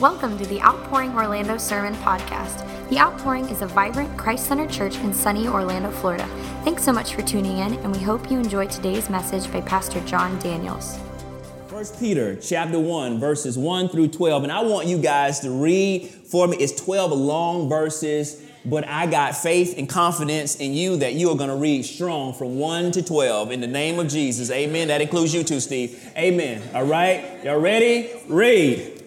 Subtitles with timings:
[0.00, 2.64] Welcome to the Outpouring Orlando Sermon Podcast.
[2.88, 6.24] The Outpouring is a vibrant, Christ centered church in sunny Orlando, Florida.
[6.62, 9.98] Thanks so much for tuning in, and we hope you enjoy today's message by Pastor
[10.02, 11.00] John Daniels.
[11.66, 14.44] First Peter chapter 1, verses 1 through 12.
[14.44, 16.58] And I want you guys to read for me.
[16.58, 21.36] It's 12 long verses, but I got faith and confidence in you that you are
[21.36, 24.48] going to read strong from 1 to 12 in the name of Jesus.
[24.52, 24.86] Amen.
[24.86, 26.08] That includes you too, Steve.
[26.16, 26.62] Amen.
[26.72, 27.42] All right.
[27.42, 28.12] Y'all ready?
[28.28, 28.97] Read.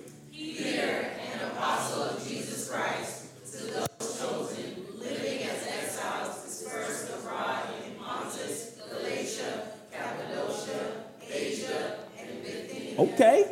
[13.02, 13.51] Okay.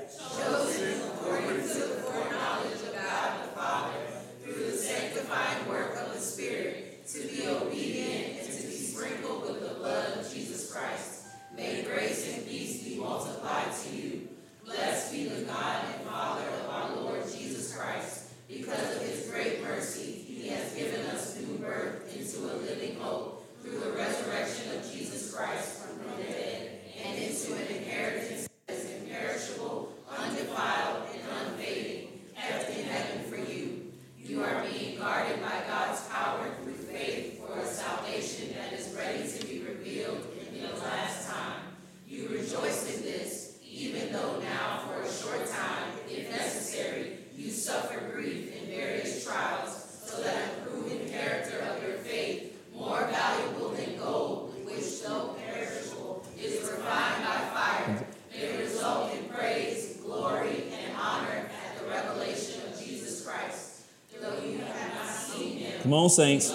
[65.90, 66.54] Come on, saints.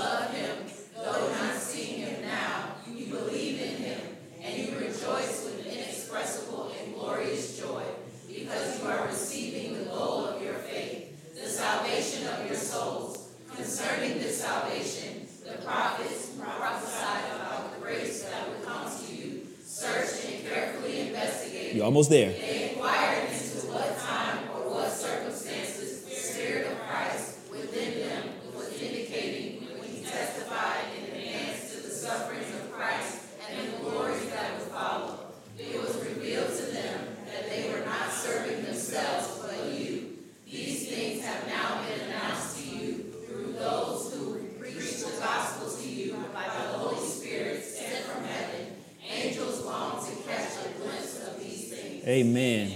[13.57, 19.47] Concerning this salvation, the prophets prophesied about the grace that would come to you.
[19.65, 21.75] Search and carefully investigate.
[21.75, 22.31] You're almost there.
[22.31, 28.81] They inquired into what time or what circumstances the Spirit of Christ within them was
[28.81, 34.59] indicating when he testified in advance to the sufferings of Christ and the glories that
[34.59, 35.19] would follow.
[35.59, 40.19] It was revealed to them that they were not serving themselves but you.
[40.47, 45.89] These things have now been announced to you through those who preach the gospel to
[45.89, 48.77] you by the Holy Spirit sent from heaven.
[49.11, 52.07] Angels long to catch a glimpse of these things.
[52.07, 52.73] Amen.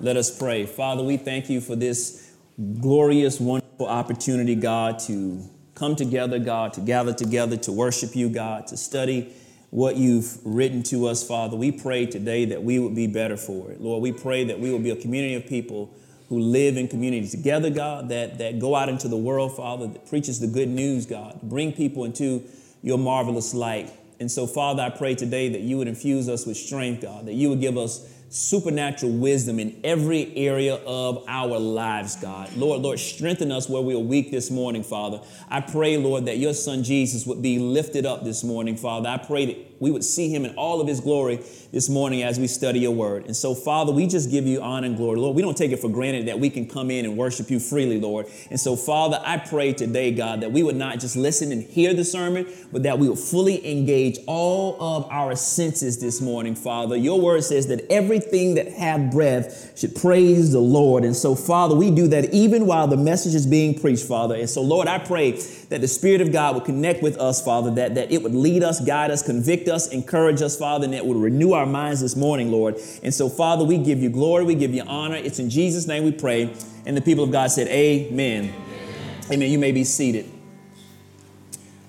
[0.00, 0.66] Let us pray.
[0.66, 2.32] Father, we thank you for this
[2.80, 5.42] glorious, wonderful opportunity, God, to
[5.74, 9.34] come together, God, to gather together, to worship you, God, to study
[9.70, 11.56] what you've written to us, Father.
[11.56, 13.80] We pray today that we would be better for it.
[13.80, 15.92] Lord, we pray that we will be a community of people
[16.28, 20.06] who live in community together, God, that, that go out into the world, Father, that
[20.08, 22.44] preaches the good news, God, bring people into
[22.80, 23.90] your marvelous light.
[24.20, 27.34] And so, Father, I pray today that you would infuse us with strength, God, that
[27.34, 32.50] you would give us supernatural wisdom in every area of our lives, God.
[32.56, 35.20] Lord, Lord, strengthen us where we are weak this morning, Father.
[35.50, 39.10] I pray, Lord, that your son Jesus would be lifted up this morning, Father.
[39.10, 41.40] I pray that we would see him in all of his glory
[41.72, 43.24] this morning as we study your word.
[43.24, 45.18] And so, Father, we just give you honor and glory.
[45.18, 47.58] Lord, we don't take it for granted that we can come in and worship you
[47.58, 48.26] freely, Lord.
[48.50, 51.94] And so, Father, I pray today, God, that we would not just listen and hear
[51.94, 56.94] the sermon, but that we would fully engage all of our senses this morning, Father.
[56.96, 61.02] Your word says that everything that have breath should praise the Lord.
[61.02, 64.36] And so, Father, we do that even while the message is being preached, Father.
[64.36, 67.70] And so, Lord, I pray that the Spirit of God would connect with us, Father,
[67.72, 71.06] that, that it would lead us, guide us, convict us, encourage us, Father, and that
[71.06, 72.76] would renew our minds this morning, Lord.
[73.02, 75.16] And so, Father, we give you glory, we give you honor.
[75.16, 76.54] It's in Jesus' name we pray.
[76.84, 78.44] And the people of God said, Amen.
[78.44, 79.32] Amen.
[79.32, 79.50] Amen.
[79.50, 80.26] You may be seated.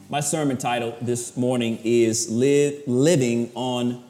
[0.10, 4.04] My sermon title this morning is Living on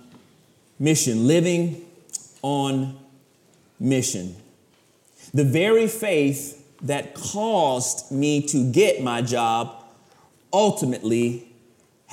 [0.78, 1.28] Mission.
[1.28, 1.86] Living
[2.42, 3.00] on
[3.80, 4.36] Mission.
[5.34, 9.84] The very faith that caused me to get my job
[10.52, 11.53] ultimately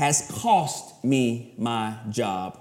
[0.01, 2.59] has cost me my job.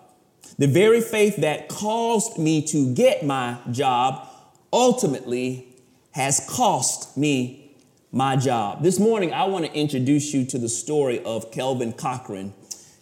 [0.58, 4.28] The very faith that caused me to get my job
[4.74, 5.66] ultimately
[6.12, 7.78] has cost me
[8.12, 8.84] my job.
[8.84, 12.54] This morning, I want to introduce you to the story of Kelvin Cochran.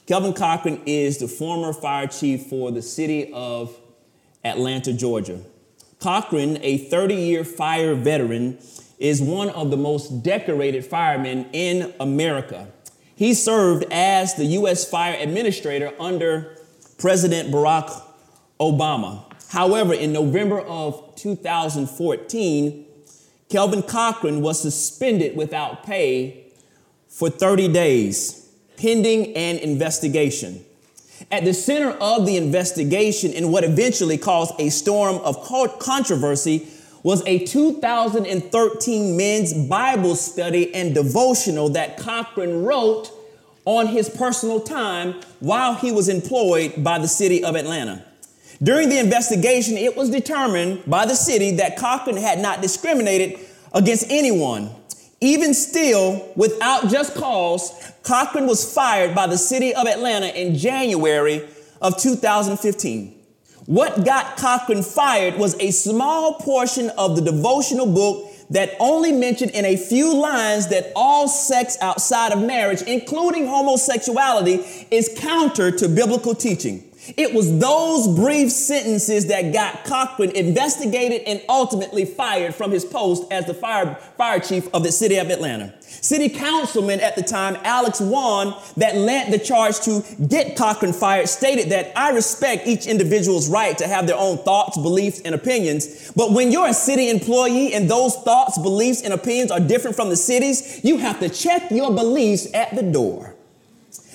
[0.05, 3.75] Kelvin Cochran is the former fire chief for the city of
[4.45, 5.41] Atlanta, Georgia.
[5.99, 8.59] Cochran, a 30 year fire veteran,
[8.99, 12.67] is one of the most decorated firemen in America.
[13.17, 14.87] He served as the U.S.
[14.87, 16.55] Fire Administrator under
[16.99, 17.99] President Barack
[18.59, 19.23] Obama.
[19.49, 22.85] However, in November of 2014,
[23.49, 26.45] Kelvin Cochran was suspended without pay
[27.09, 30.63] for 30 days, pending an investigation.
[31.31, 35.41] At the center of the investigation, and what eventually caused a storm of
[35.79, 36.67] controversy,
[37.03, 43.11] was a 2013 men's Bible study and devotional that Cochran wrote
[43.65, 48.03] on his personal time while he was employed by the city of Atlanta.
[48.63, 53.39] During the investigation, it was determined by the city that Cochran had not discriminated
[53.73, 54.71] against anyone.
[55.19, 61.47] Even still, without just cause, Cochran was fired by the city of Atlanta in January
[61.81, 63.16] of 2015.
[63.67, 69.51] What got Cochran fired was a small portion of the devotional book that only mentioned
[69.51, 75.89] in a few lines that all sex outside of marriage, including homosexuality, is counter to
[75.89, 76.86] biblical teaching.
[77.15, 83.31] It was those brief sentences that got Cochran investigated and ultimately fired from his post
[83.31, 85.73] as the fire, fire chief of the city of Atlanta.
[85.81, 91.29] City councilman at the time, Alex Wan, that led the charge to get Cochran fired,
[91.29, 96.11] stated that I respect each individual's right to have their own thoughts, beliefs, and opinions.
[96.11, 100.09] But when you're a city employee and those thoughts, beliefs, and opinions are different from
[100.09, 103.36] the city's, you have to check your beliefs at the door.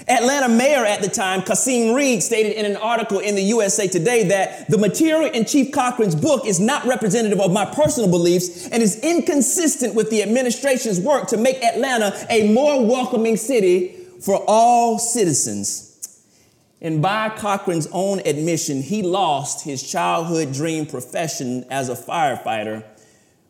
[0.09, 4.25] Atlanta mayor at the time, Kasim Reed, stated in an article in the USA Today
[4.29, 8.83] that the material in Chief Cochran's book is not representative of my personal beliefs and
[8.83, 14.99] is inconsistent with the administration's work to make Atlanta a more welcoming city for all
[14.99, 15.89] citizens.
[16.81, 22.85] And by Cochran's own admission, he lost his childhood dream profession as a firefighter,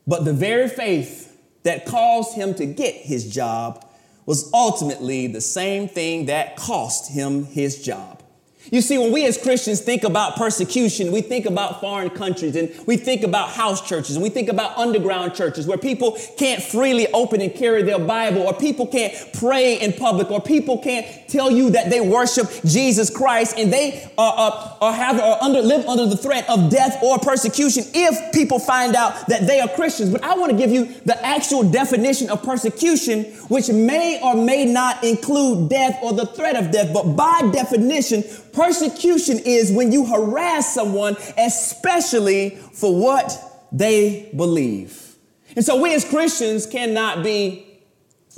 [0.07, 3.87] but the very faith that caused him to get his job
[4.27, 8.22] was ultimately the same thing that cost him his job.
[8.71, 12.71] You see, when we as Christians think about persecution, we think about foreign countries and
[12.87, 17.09] we think about house churches and we think about underground churches where people can't freely
[17.13, 21.51] open and carry their Bible or people can't pray in public or people can't tell
[21.51, 25.85] you that they worship Jesus Christ and they are, are, are have or under, live
[25.87, 30.11] under the threat of death or persecution if people find out that they are Christians.
[30.11, 34.65] But I want to give you the actual definition of persecution, which may or may
[34.65, 38.23] not include death or the threat of death, but by definition,
[38.53, 45.17] Persecution is when you harass someone, especially for what they believe.
[45.57, 47.81] And so we as Christians cannot be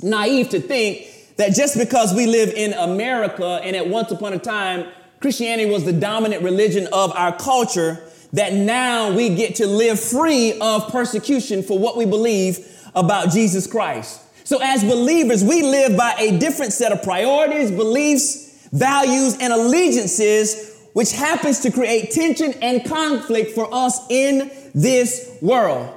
[0.01, 1.07] naive to think
[1.37, 4.87] that just because we live in America and at once upon a time
[5.19, 8.03] Christianity was the dominant religion of our culture,
[8.33, 12.59] that now we get to live free of persecution for what we believe
[12.93, 14.21] about Jesus Christ.
[14.45, 20.75] So as believers, we live by a different set of priorities, beliefs, values, and allegiances,
[20.93, 25.95] which happens to create tension and conflict for us in this world.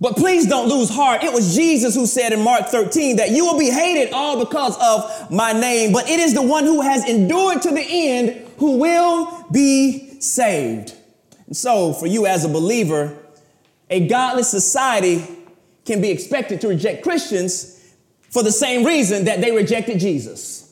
[0.00, 1.22] But please don't lose heart.
[1.22, 4.76] It was Jesus who said in Mark 13 that you will be hated all because
[4.80, 8.78] of my name, but it is the one who has endured to the end who
[8.78, 10.94] will be saved.
[11.46, 13.14] And so, for you as a believer,
[13.90, 15.22] a godless society
[15.84, 17.76] can be expected to reject Christians
[18.30, 20.69] for the same reason that they rejected Jesus.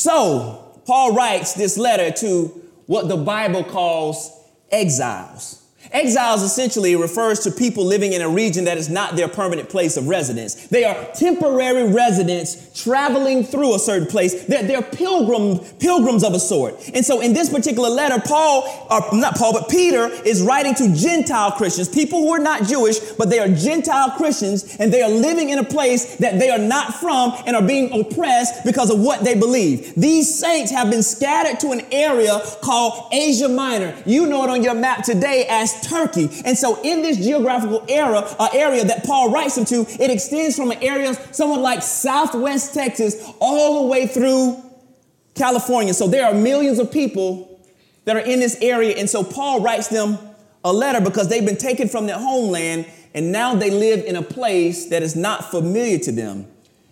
[0.00, 2.46] So, Paul writes this letter to
[2.86, 4.32] what the Bible calls
[4.72, 5.59] exiles.
[5.92, 9.96] Exiles essentially refers to people living in a region that is not their permanent place
[9.96, 10.54] of residence.
[10.68, 14.44] They are temporary residents traveling through a certain place.
[14.44, 16.76] They're, they're pilgrim, pilgrims of a sort.
[16.94, 20.94] And so in this particular letter, Paul, or not Paul, but Peter is writing to
[20.94, 25.10] Gentile Christians, people who are not Jewish, but they are Gentile Christians, and they are
[25.10, 29.00] living in a place that they are not from and are being oppressed because of
[29.00, 29.92] what they believe.
[29.96, 33.96] These saints have been scattered to an area called Asia Minor.
[34.06, 36.28] You know it on your map today as Turkey.
[36.44, 40.56] And so in this geographical era, uh, area that Paul writes them to, it extends
[40.56, 44.62] from an area somewhat like Southwest Texas all the way through
[45.34, 45.94] California.
[45.94, 47.60] So there are millions of people
[48.04, 48.96] that are in this area.
[48.96, 50.18] And so Paul writes them
[50.64, 54.22] a letter because they've been taken from their homeland and now they live in a
[54.22, 56.46] place that is not familiar to them.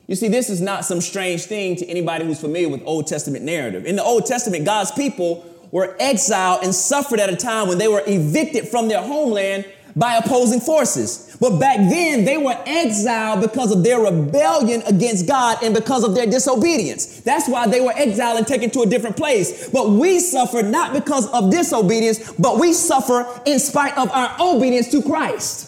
[0.07, 3.45] You see, this is not some strange thing to anybody who's familiar with Old Testament
[3.45, 3.85] narrative.
[3.85, 7.89] In the Old Testament, God's people were exiled and suffered at a time when they
[7.89, 11.37] were evicted from their homeland by opposing forces.
[11.41, 16.15] But back then, they were exiled because of their rebellion against God and because of
[16.15, 17.21] their disobedience.
[17.21, 19.69] That's why they were exiled and taken to a different place.
[19.71, 24.89] But we suffer not because of disobedience, but we suffer in spite of our obedience
[24.93, 25.68] to Christ.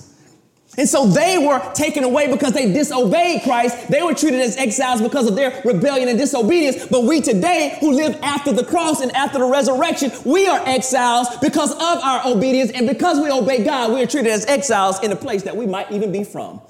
[0.81, 3.89] And so they were taken away because they disobeyed Christ.
[3.89, 6.87] They were treated as exiles because of their rebellion and disobedience.
[6.87, 11.29] But we today, who live after the cross and after the resurrection, we are exiles
[11.43, 12.71] because of our obedience.
[12.71, 15.67] And because we obey God, we are treated as exiles in a place that we
[15.67, 16.63] might even be from.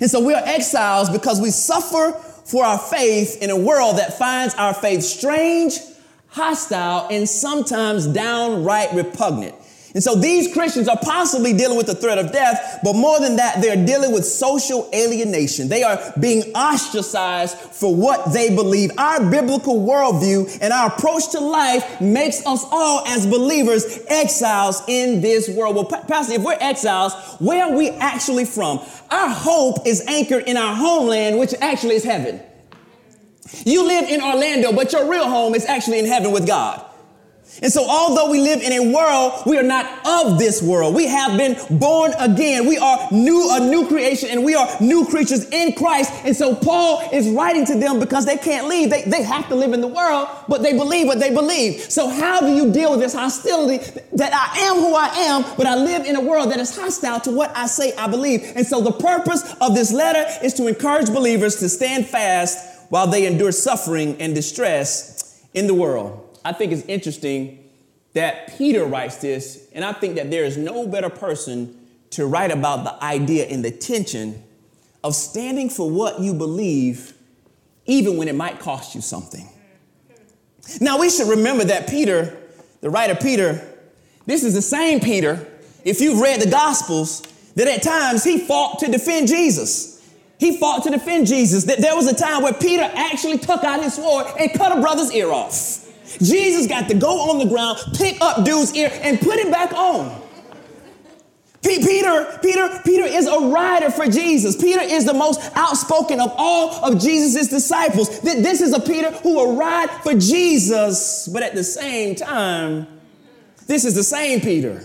[0.00, 2.10] And so we are exiles because we suffer
[2.44, 5.78] for our faith in a world that finds our faith strange,
[6.26, 9.54] hostile, and sometimes downright repugnant.
[9.92, 13.36] And so these Christians are possibly dealing with the threat of death, but more than
[13.36, 15.68] that, they're dealing with social alienation.
[15.68, 18.92] They are being ostracized for what they believe.
[18.98, 25.20] Our biblical worldview and our approach to life makes us all, as believers, exiles in
[25.20, 25.74] this world.
[25.74, 28.80] Well, Pastor, if we're exiles, where are we actually from?
[29.10, 32.40] Our hope is anchored in our homeland, which actually is heaven.
[33.64, 36.86] You live in Orlando, but your real home is actually in heaven with God.
[37.62, 40.94] And so, although we live in a world, we are not of this world.
[40.94, 42.66] We have been born again.
[42.66, 46.12] We are new, a new creation, and we are new creatures in Christ.
[46.24, 48.90] And so, Paul is writing to them because they can't leave.
[48.90, 51.80] They, they have to live in the world, but they believe what they believe.
[51.90, 53.78] So, how do you deal with this hostility
[54.12, 57.20] that I am who I am, but I live in a world that is hostile
[57.20, 58.52] to what I say I believe?
[58.54, 63.08] And so, the purpose of this letter is to encourage believers to stand fast while
[63.08, 66.29] they endure suffering and distress in the world.
[66.44, 67.70] I think it's interesting
[68.12, 71.76] that Peter writes this, and I think that there is no better person
[72.10, 74.42] to write about the idea and the tension
[75.04, 77.14] of standing for what you believe,
[77.86, 79.48] even when it might cost you something.
[80.80, 82.36] Now, we should remember that Peter,
[82.80, 83.66] the writer Peter,
[84.26, 85.46] this is the same Peter,
[85.84, 87.22] if you've read the Gospels,
[87.54, 90.00] that at times he fought to defend Jesus.
[90.38, 91.64] He fought to defend Jesus.
[91.64, 94.80] That there was a time where Peter actually took out his sword and cut a
[94.80, 95.89] brother's ear off.
[96.18, 99.72] Jesus got to go on the ground, pick up dude's ear, and put it back
[99.72, 100.20] on.
[101.62, 104.56] Peter, Peter, Peter is a rider for Jesus.
[104.56, 108.20] Peter is the most outspoken of all of Jesus' disciples.
[108.20, 112.86] This is a Peter who will ride for Jesus, but at the same time,
[113.66, 114.82] this is the same Peter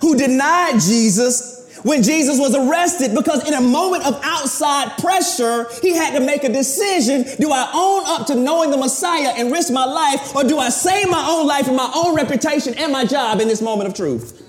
[0.00, 5.94] who denied Jesus when Jesus was arrested because in a moment of outside pressure, he
[5.94, 7.24] had to make a decision.
[7.38, 10.68] Do I own up to knowing the Messiah and risk my life, or do I
[10.70, 13.94] save my own life and my own reputation and my job in this moment of
[13.94, 14.44] truth?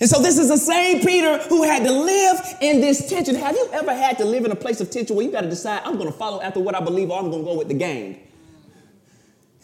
[0.00, 3.36] And so this is the same Peter who had to live in this tension.
[3.36, 5.48] Have you ever had to live in a place of tension where you got to
[5.48, 7.68] decide, I'm going to follow after what I believe or I'm going to go with
[7.68, 8.18] the gang?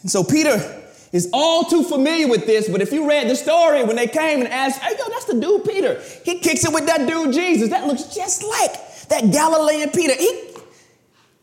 [0.01, 0.78] And so Peter
[1.11, 4.41] is all too familiar with this, but if you read the story when they came
[4.41, 5.99] and asked, hey, yo, that's the dude Peter.
[6.23, 7.69] He kicks it with that dude Jesus.
[7.69, 10.13] That looks just like that Galilean Peter.
[10.15, 10.49] He,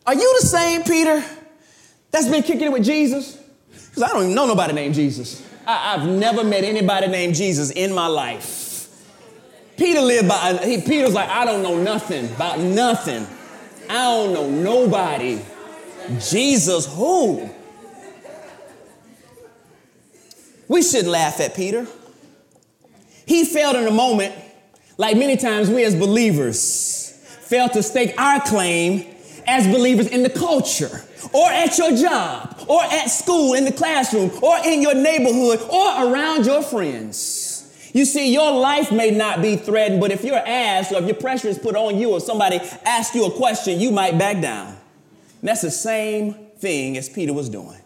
[0.05, 1.23] are you the same Peter
[2.11, 3.37] that's been kicking it with Jesus?
[3.71, 5.45] Because I don't even know nobody named Jesus.
[5.65, 8.87] I, have never met anybody named Jesus in my life.
[9.75, 13.27] Peter lived by, he, Peter's like, I don't know nothing about nothing.
[13.89, 15.41] I don't know nobody.
[16.19, 17.49] Jesus, who?
[20.67, 21.87] We shouldn't laugh at Peter.
[23.25, 24.33] He failed in a moment,
[24.97, 29.05] like many times we as believers fail to stake our claim
[29.47, 34.29] as believers in the culture, or at your job, or at school, in the classroom,
[34.41, 37.89] or in your neighborhood, or around your friends.
[37.93, 41.15] You see, your life may not be threatened, but if you're asked, or if your
[41.15, 44.67] pressure is put on you, or somebody asks you a question, you might back down.
[44.67, 47.79] And that's the same thing as Peter was doing,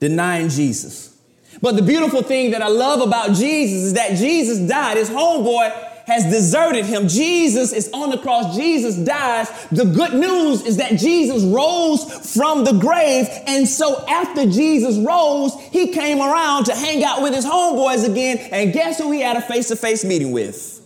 [0.00, 1.11] denying Jesus.
[1.60, 4.96] But the beautiful thing that I love about Jesus is that Jesus died.
[4.96, 7.08] His homeboy has deserted him.
[7.08, 8.56] Jesus is on the cross.
[8.56, 9.48] Jesus dies.
[9.70, 13.28] The good news is that Jesus rose from the grave.
[13.46, 18.38] And so after Jesus rose, he came around to hang out with his homeboys again.
[18.50, 20.80] And guess who he had a face to face meeting with?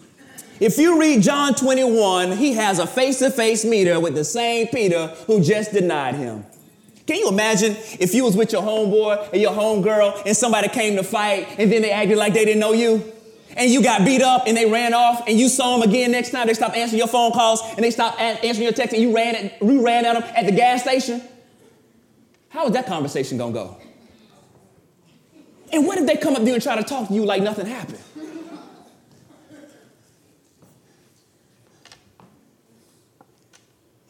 [0.59, 4.69] If you read John 21, he has a face to face meeting with the same
[4.69, 6.47] Peter who just denied him.
[7.07, 10.97] Can you imagine if you was with your homeboy and your homegirl and somebody came
[10.97, 13.13] to fight and then they acted like they didn't know you?
[13.57, 16.31] And you got beat up and they ran off and you saw them again next
[16.31, 16.49] time.
[16.49, 19.37] They stopped answering your phone calls and they stopped answering your text and you ran
[19.37, 21.23] at, you ran at them at the gas station.
[22.49, 23.77] How is that conversation gonna go?
[25.73, 27.67] And what if they come up there and try to talk to you like nothing
[27.67, 28.01] happened?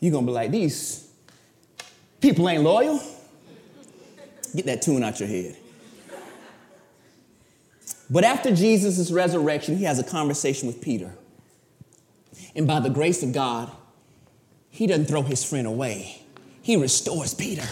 [0.00, 1.05] You're gonna be like, these
[2.20, 3.00] People ain't loyal.
[4.54, 5.56] Get that tune out your head.
[8.08, 11.12] But after Jesus' resurrection, he has a conversation with Peter.
[12.54, 13.70] And by the grace of God,
[14.70, 16.22] he doesn't throw his friend away,
[16.62, 17.66] he restores Peter.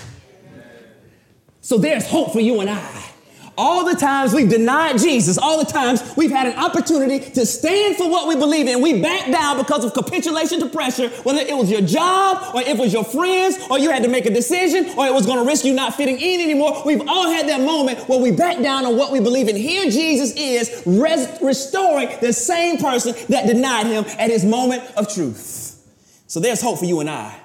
[1.61, 3.13] So there's hope for you and I.
[3.56, 7.96] All the times we've denied Jesus, all the times we've had an opportunity to stand
[7.96, 11.56] for what we believe in, we back down because of capitulation to pressure, whether it
[11.56, 14.87] was your job or it was your friends or you had to make a decision
[14.99, 16.82] or it was going to risk you not fitting in anymore.
[16.84, 19.54] We've all had that moment where we back down on what we believe in.
[19.54, 25.12] Here Jesus is res- restoring the same person that denied him at his moment of
[25.12, 25.80] truth.
[26.26, 27.38] So there's hope for you and I.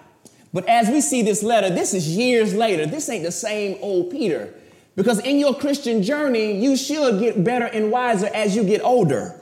[0.51, 2.87] But as we see this letter, this is years later.
[2.87, 4.53] This ain't the same old Peter.
[4.95, 9.39] Because in your Christian journey, you should get better and wiser as you get older.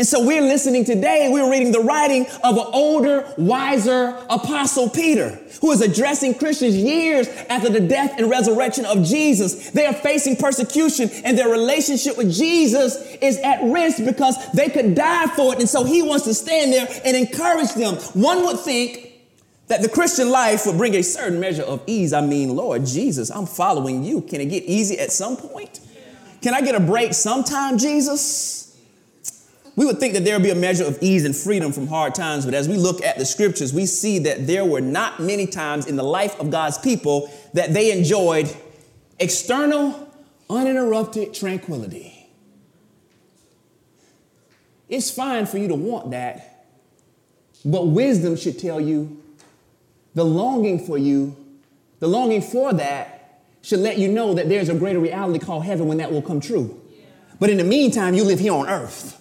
[0.00, 5.38] And so we're listening today, we're reading the writing of an older, wiser apostle Peter,
[5.60, 9.70] who is addressing Christians years after the death and resurrection of Jesus.
[9.72, 14.94] They are facing persecution and their relationship with Jesus is at risk because they could
[14.94, 15.58] die for it.
[15.58, 17.96] And so he wants to stand there and encourage them.
[18.14, 19.09] One would think
[19.70, 22.12] that the Christian life would bring a certain measure of ease.
[22.12, 24.20] I mean, Lord Jesus, I'm following you.
[24.20, 25.78] Can it get easy at some point?
[26.42, 28.76] Can I get a break sometime, Jesus?
[29.76, 32.16] We would think that there would be a measure of ease and freedom from hard
[32.16, 35.46] times, but as we look at the scriptures, we see that there were not many
[35.46, 38.52] times in the life of God's people that they enjoyed
[39.20, 40.12] external,
[40.50, 42.28] uninterrupted tranquility.
[44.88, 46.66] It's fine for you to want that,
[47.64, 49.19] but wisdom should tell you
[50.14, 51.36] the longing for you,
[52.00, 55.86] the longing for that should let you know that there's a greater reality called heaven
[55.86, 56.80] when that will come true.
[57.38, 59.16] But in the meantime, you live here on earth.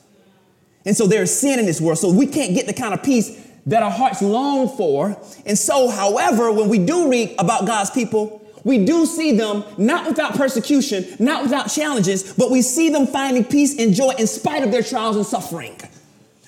[0.86, 1.98] And so there's sin in this world.
[1.98, 5.17] So we can't get the kind of peace that our hearts long for.
[5.46, 10.08] And so, however, when we do read about God's people, we do see them not
[10.08, 14.63] without persecution, not without challenges, but we see them finding peace and joy in spite
[14.63, 15.79] of their trials and suffering.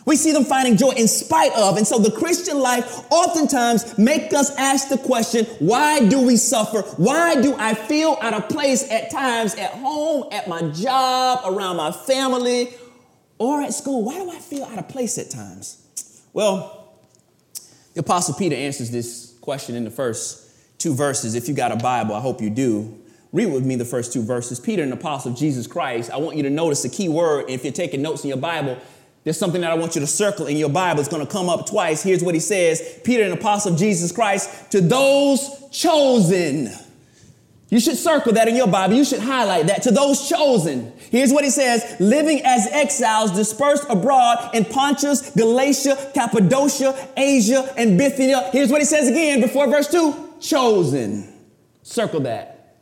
[0.05, 1.77] We see them finding joy in spite of.
[1.77, 6.81] And so the Christian life oftentimes make us ask the question, why do we suffer?
[6.97, 11.77] Why do I feel out of place at times at home, at my job, around
[11.77, 12.73] my family,
[13.37, 14.03] or at school?
[14.03, 15.77] Why do I feel out of place at times?
[16.33, 16.95] Well,
[17.93, 21.35] the Apostle Peter answers this question in the first two verses.
[21.35, 22.97] If you got a Bible, I hope you do.
[23.31, 24.59] Read with me the first two verses.
[24.59, 26.11] Peter, an apostle of Jesus Christ.
[26.11, 27.45] I want you to notice the key word.
[27.49, 28.77] If you're taking notes in your Bible,
[29.23, 30.99] there's something that I want you to circle in your Bible.
[30.99, 32.01] It's going to come up twice.
[32.01, 36.69] Here's what he says Peter, an apostle of Jesus Christ, to those chosen.
[37.69, 38.95] You should circle that in your Bible.
[38.95, 40.91] You should highlight that to those chosen.
[41.09, 47.97] Here's what he says living as exiles dispersed abroad in Pontus, Galatia, Cappadocia, Asia, and
[47.97, 48.49] Bithynia.
[48.51, 51.31] Here's what he says again before verse 2 chosen.
[51.83, 52.75] Circle that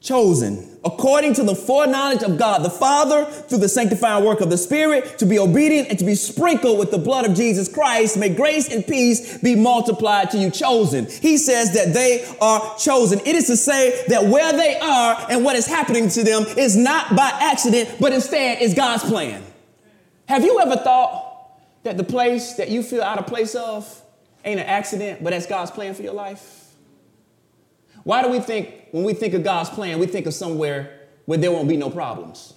[0.00, 4.56] chosen according to the foreknowledge of God the Father through the sanctifying work of the
[4.56, 8.16] Spirit to be obedient and to be sprinkled with the blood of Jesus Christ.
[8.16, 11.06] May grace and peace be multiplied to you chosen.
[11.06, 13.18] He says that they are chosen.
[13.20, 16.76] It is to say that where they are and what is happening to them is
[16.76, 19.42] not by accident, but instead is God's plan.
[20.28, 21.50] Have you ever thought
[21.82, 24.02] that the place that you feel out of place of
[24.44, 26.55] ain't an accident, but that's God's plan for your life?
[28.06, 31.38] Why do we think, when we think of God's plan, we think of somewhere where
[31.38, 32.54] there won't be no problems?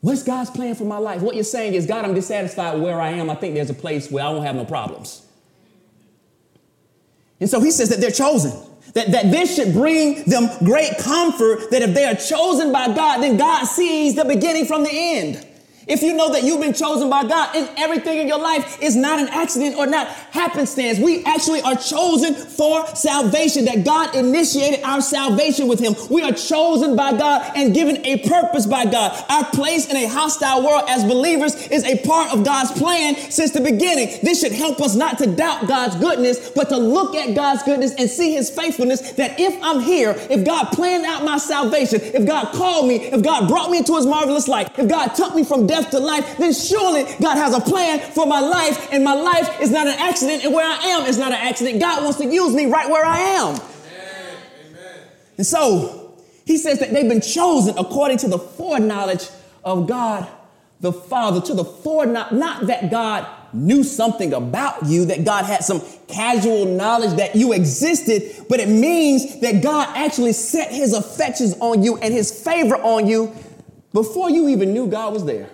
[0.00, 1.22] What's God's plan for my life?
[1.22, 3.30] What you're saying is, God, I'm dissatisfied where I am.
[3.30, 5.24] I think there's a place where I won't have no problems.
[7.38, 8.50] And so he says that they're chosen.
[8.94, 13.18] That, that this should bring them great comfort that if they are chosen by God,
[13.18, 15.45] then God sees the beginning from the end.
[15.86, 18.96] If you know that you've been chosen by God and everything in your life is
[18.96, 24.82] not an accident or not happenstance, we actually are chosen for salvation, that God initiated
[24.82, 25.94] our salvation with Him.
[26.10, 29.24] We are chosen by God and given a purpose by God.
[29.28, 33.52] Our place in a hostile world as believers is a part of God's plan since
[33.52, 34.18] the beginning.
[34.24, 37.94] This should help us not to doubt God's goodness, but to look at God's goodness
[37.96, 39.12] and see His faithfulness.
[39.12, 43.22] That if I'm here, if God planned out my salvation, if God called me, if
[43.22, 45.98] God brought me into His marvelous light, if God took me from death death to
[45.98, 49.86] life, then surely God has a plan for my life, and my life is not
[49.86, 51.80] an accident, and where I am is not an accident.
[51.80, 53.54] God wants to use me right where I am.
[53.54, 55.00] Amen.
[55.38, 59.28] And so he says that they've been chosen according to the foreknowledge
[59.64, 60.28] of God
[60.80, 65.64] the Father, to the foreknowledge, not that God knew something about you, that God had
[65.64, 71.54] some casual knowledge that you existed, but it means that God actually set his affections
[71.60, 73.32] on you and his favor on you
[73.92, 75.48] before you even knew God was there.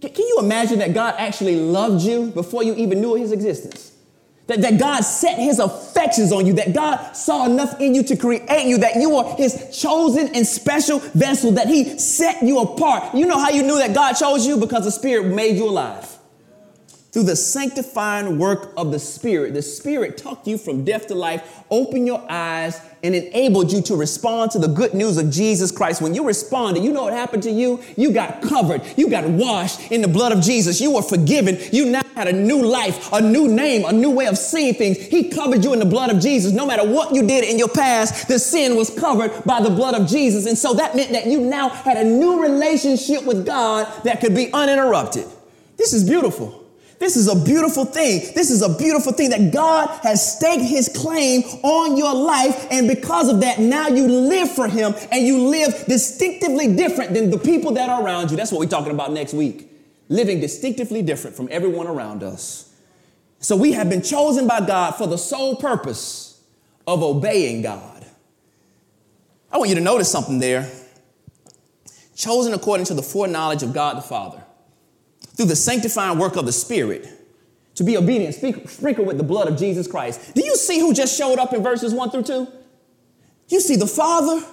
[0.00, 3.92] Can you imagine that God actually loved you before you even knew his existence?
[4.46, 8.16] That, that God set his affections on you, that God saw enough in you to
[8.16, 13.14] create you, that you are his chosen and special vessel, that he set you apart.
[13.14, 14.56] You know how you knew that God chose you?
[14.56, 16.18] Because the Spirit made you alive.
[17.12, 21.64] Through the sanctifying work of the Spirit, the Spirit took you from death to life,
[21.68, 26.00] opened your eyes, and enabled you to respond to the good news of Jesus Christ.
[26.00, 27.82] When you responded, you know what happened to you?
[27.96, 28.82] You got covered.
[28.96, 30.80] You got washed in the blood of Jesus.
[30.80, 31.58] You were forgiven.
[31.72, 34.98] You now had a new life, a new name, a new way of seeing things.
[34.98, 36.52] He covered you in the blood of Jesus.
[36.52, 39.94] No matter what you did in your past, the sin was covered by the blood
[39.94, 40.46] of Jesus.
[40.46, 44.36] And so that meant that you now had a new relationship with God that could
[44.36, 45.26] be uninterrupted.
[45.76, 46.59] This is beautiful.
[47.00, 48.30] This is a beautiful thing.
[48.34, 52.66] This is a beautiful thing that God has staked his claim on your life.
[52.70, 57.30] And because of that, now you live for him and you live distinctively different than
[57.30, 58.36] the people that are around you.
[58.36, 59.66] That's what we're talking about next week.
[60.10, 62.70] Living distinctively different from everyone around us.
[63.38, 66.38] So we have been chosen by God for the sole purpose
[66.86, 68.04] of obeying God.
[69.50, 70.70] I want you to notice something there.
[72.14, 74.44] Chosen according to the foreknowledge of God the Father
[75.36, 77.08] through the sanctifying work of the Spirit
[77.74, 80.34] to be obedient, sprinkled with the blood of Jesus Christ.
[80.34, 82.48] Do you see who just showed up in verses 1 through 2?
[83.48, 84.44] You see the Father,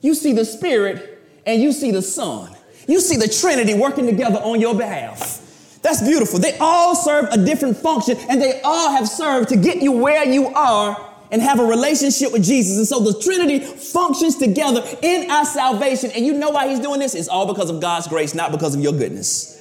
[0.00, 2.54] you see the Spirit, and you see the Son.
[2.88, 5.38] You see the Trinity working together on your behalf.
[5.82, 6.38] That's beautiful.
[6.38, 10.24] They all serve a different function, and they all have served to get you where
[10.26, 12.78] you are and have a relationship with Jesus.
[12.78, 16.10] And so the Trinity functions together in our salvation.
[16.12, 17.14] And you know why He's doing this?
[17.14, 19.51] It's all because of God's grace, not because of your goodness.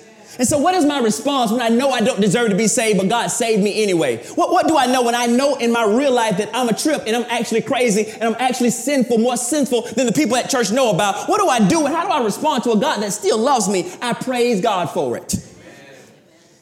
[0.42, 2.98] And so, what is my response when I know I don't deserve to be saved,
[2.98, 4.26] but God saved me anyway?
[4.34, 6.74] What, what do I know when I know in my real life that I'm a
[6.74, 10.50] trip and I'm actually crazy and I'm actually sinful, more sinful than the people at
[10.50, 11.30] church know about?
[11.30, 13.70] What do I do and how do I respond to a God that still loves
[13.70, 13.94] me?
[14.02, 15.36] I praise God for it.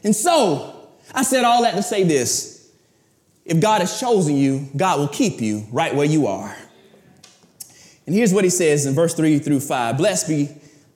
[0.04, 2.70] And so, I said all that to say this.
[3.46, 6.54] If God has chosen you, God will keep you right where you are.
[8.06, 10.50] And here's what he says in verse 3 through 5 Blessed be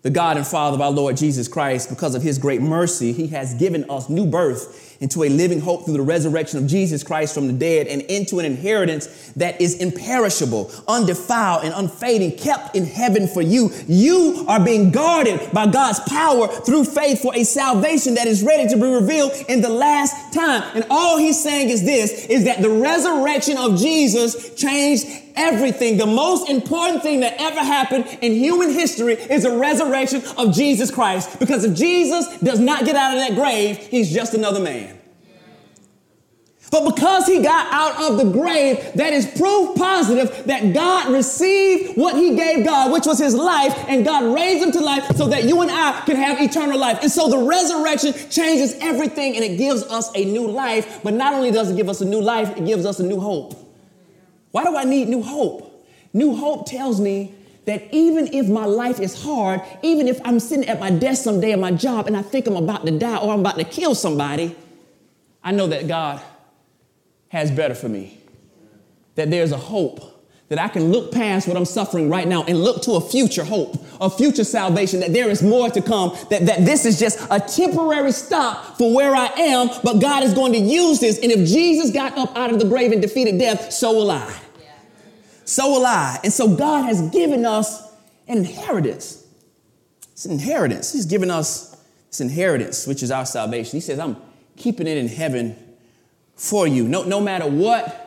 [0.03, 3.27] the God and Father of our Lord Jesus Christ, because of his great mercy, he
[3.27, 7.33] has given us new birth into a living hope through the resurrection of Jesus Christ
[7.33, 12.85] from the dead and into an inheritance that is imperishable, undefiled, and unfading, kept in
[12.85, 13.69] heaven for you.
[13.87, 18.69] You are being guarded by God's power through faith for a salvation that is ready
[18.69, 20.63] to be revealed in the last time.
[20.75, 25.97] And all he's saying is this, is that the resurrection of Jesus changed everything.
[25.97, 30.91] The most important thing that ever happened in human history is the resurrection of Jesus
[30.91, 31.39] Christ.
[31.39, 34.99] Because if Jesus does not get out of that grave, he's just another man.
[36.73, 41.95] But because he got out of the grave, that is proof positive that God received
[41.95, 45.27] what he gave God, which was his life, and God raised him to life so
[45.27, 46.97] that you and I can have eternal life.
[47.03, 51.01] And so the resurrection changes everything and it gives us a new life.
[51.03, 53.19] But not only does it give us a new life, it gives us a new
[53.19, 53.62] hope.
[54.53, 55.83] Why do I need new hope?
[56.13, 57.33] New hope tells me
[57.65, 61.53] that even if my life is hard, even if I'm sitting at my desk someday
[61.53, 63.95] at my job and I think I'm about to die or I'm about to kill
[63.95, 64.55] somebody,
[65.43, 66.21] I know that God
[67.29, 68.19] has better for me.
[69.15, 70.01] That there's a hope
[70.49, 73.43] that I can look past what I'm suffering right now and look to a future
[73.43, 77.19] hope, a future salvation, that there is more to come, that, that this is just
[77.31, 81.17] a temporary stop for where I am, but God is going to use this.
[81.17, 84.31] And if Jesus got up out of the grave and defeated death, so will I.
[85.45, 86.19] So will I.
[86.23, 87.81] And so God has given us
[88.27, 89.25] an inheritance.
[90.13, 90.93] It's an inheritance.
[90.93, 91.75] He's given us
[92.09, 93.77] this inheritance, which is our salvation.
[93.77, 94.17] He says, I'm
[94.55, 95.55] keeping it in heaven
[96.35, 96.87] for you.
[96.87, 97.99] No, no matter what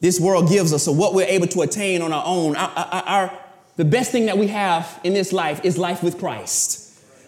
[0.00, 3.02] this world gives us or what we're able to attain on our own, our, our,
[3.04, 3.38] our,
[3.76, 6.80] the best thing that we have in this life is life with Christ.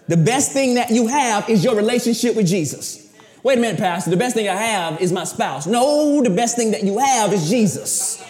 [0.09, 3.01] The best thing that you have is your relationship with Jesus.
[3.45, 4.11] Wait a minute, Pastor.
[4.11, 5.67] The best thing I have is my spouse.
[5.67, 8.24] No, the best thing that you have is Jesus.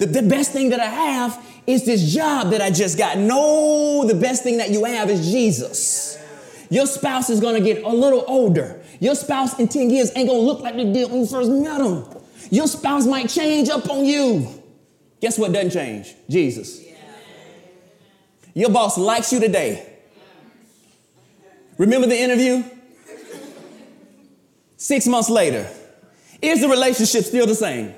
[0.00, 3.18] The, the best thing that I have is this job that I just got.
[3.18, 6.18] No, the best thing that you have is Jesus.
[6.70, 8.82] Your spouse is gonna get a little older.
[8.98, 11.78] Your spouse in 10 years ain't gonna look like they did when you first met
[11.78, 12.06] them.
[12.50, 14.48] Your spouse might change up on you.
[15.20, 16.14] Guess what doesn't change?
[16.30, 16.80] Jesus.
[18.54, 19.86] Your boss likes you today.
[21.76, 22.64] Remember the interview?
[24.78, 25.68] Six months later,
[26.40, 27.94] is the relationship still the same?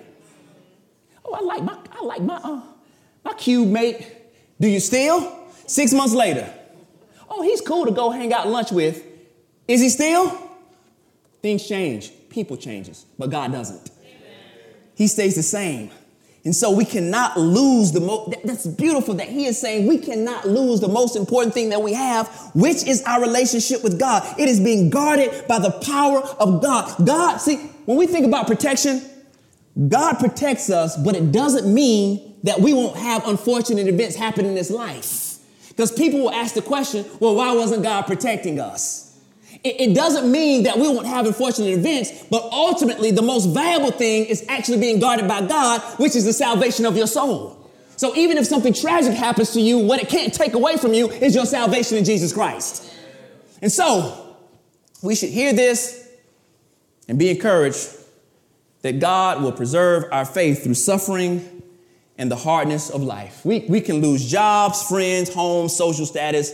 [1.25, 2.63] Oh, I like my Like my uh,
[3.25, 4.07] my cube mate.
[4.61, 5.39] Do you still?
[5.67, 6.53] Six months later.
[7.29, 9.03] Oh, he's cool to go hang out lunch with.
[9.67, 10.37] Is he still?
[11.41, 12.13] Things change.
[12.29, 13.91] People changes, but God doesn't.
[14.95, 15.91] He stays the same.
[16.45, 20.47] And so we cannot lose the most, that's beautiful that he is saying we cannot
[20.47, 24.39] lose the most important thing that we have, which is our relationship with God.
[24.41, 27.07] It is being guarded by the power of God.
[27.07, 29.03] God, see, when we think about protection,
[29.89, 34.55] God protects us, but it doesn't mean that we won't have unfortunate events happen in
[34.55, 35.39] this life.
[35.69, 39.19] Because people will ask the question, well, why wasn't God protecting us?
[39.65, 43.91] It, it doesn't mean that we won't have unfortunate events, but ultimately the most valuable
[43.91, 47.59] thing is actually being guarded by God, which is the salvation of your soul.
[47.97, 51.09] So even if something tragic happens to you, what it can't take away from you
[51.09, 52.93] is your salvation in Jesus Christ.
[53.63, 54.37] And so
[55.03, 56.11] we should hear this
[57.09, 57.87] and be encouraged
[58.83, 61.63] that God will preserve our faith through suffering
[62.19, 63.45] and the hardness of life.
[63.45, 66.53] We, we can lose jobs, friends, homes, social status,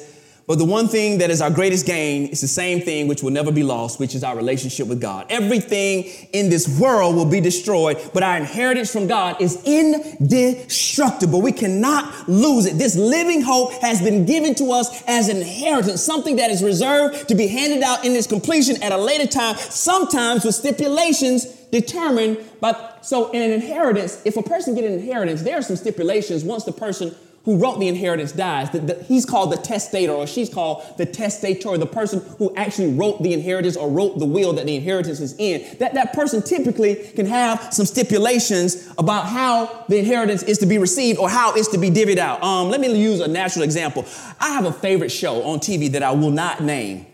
[0.49, 3.31] But the one thing that is our greatest gain is the same thing which will
[3.31, 5.27] never be lost, which is our relationship with God.
[5.29, 11.43] Everything in this world will be destroyed, but our inheritance from God is indestructible.
[11.43, 12.79] We cannot lose it.
[12.79, 17.29] This living hope has been given to us as an inheritance, something that is reserved
[17.29, 22.39] to be handed out in its completion at a later time, sometimes with stipulations determined
[22.61, 22.75] by.
[23.03, 26.65] So, in an inheritance, if a person get an inheritance, there are some stipulations once
[26.65, 27.15] the person
[27.49, 28.69] who wrote the inheritance dies.
[28.71, 32.93] The, the, he's called the testator, or she's called the testator, the person who actually
[32.93, 35.79] wrote the inheritance or wrote the will that the inheritance is in.
[35.79, 40.77] That, that person typically can have some stipulations about how the inheritance is to be
[40.77, 42.43] received or how it's to be divvied out.
[42.43, 44.05] Um, let me use a natural example.
[44.39, 47.07] I have a favorite show on TV that I will not name.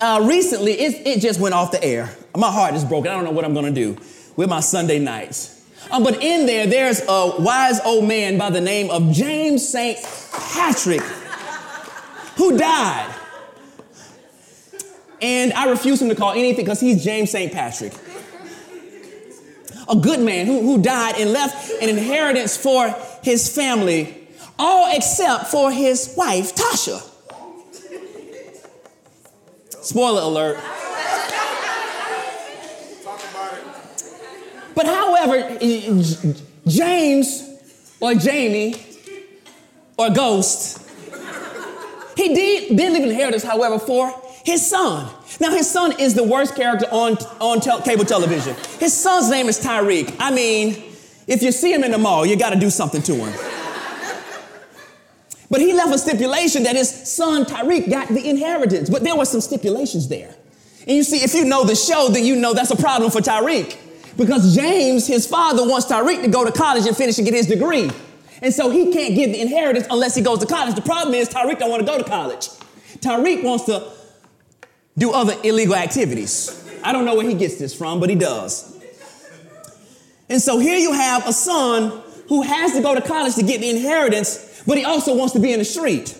[0.00, 2.14] Uh, recently, it, it just went off the air.
[2.36, 3.10] My heart is broken.
[3.10, 4.00] I don't know what I'm going to do
[4.36, 5.54] with my Sunday nights.
[5.90, 9.98] Um, but in there, there's a wise old man by the name of James St.
[10.32, 11.02] Patrick
[12.36, 13.14] who died.
[15.20, 17.52] And I refuse him to call anything because he's James St.
[17.52, 17.92] Patrick.
[19.88, 24.28] A good man who, who died and left an inheritance for his family,
[24.58, 27.07] all except for his wife, Tasha.
[29.88, 30.58] Spoiler alert.
[34.74, 35.56] But however,
[36.66, 37.48] James
[37.98, 38.74] or Jamie
[39.96, 40.86] or Ghost,
[42.18, 44.12] he did, did leave an inheritance, however, for
[44.44, 45.10] his son.
[45.40, 48.56] Now, his son is the worst character on, on cable television.
[48.78, 50.14] His son's name is Tariq.
[50.20, 50.84] I mean,
[51.26, 53.47] if you see him in the mall, you got to do something to him.
[55.50, 58.90] But he left a stipulation that his son Tariq got the inheritance.
[58.90, 60.34] But there were some stipulations there.
[60.86, 63.20] And you see, if you know the show, then you know that's a problem for
[63.20, 63.76] Tariq.
[64.16, 67.46] Because James, his father, wants Tariq to go to college and finish and get his
[67.46, 67.90] degree.
[68.42, 70.74] And so he can't give the inheritance unless he goes to college.
[70.74, 72.48] The problem is Tariq don't want to go to college.
[73.00, 73.90] Tariq wants to
[74.96, 76.64] do other illegal activities.
[76.82, 78.76] I don't know where he gets this from, but he does.
[80.28, 83.60] And so here you have a son who has to go to college to get
[83.60, 86.16] the inheritance, but he also wants to be in the street.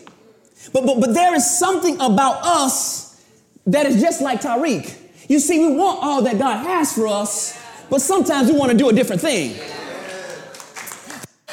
[0.73, 3.23] But, but, but there is something about us
[3.67, 4.97] that is just like Tariq.
[5.29, 8.79] You see, we want all that God has for us, but sometimes we want to
[8.79, 9.55] do a different thing.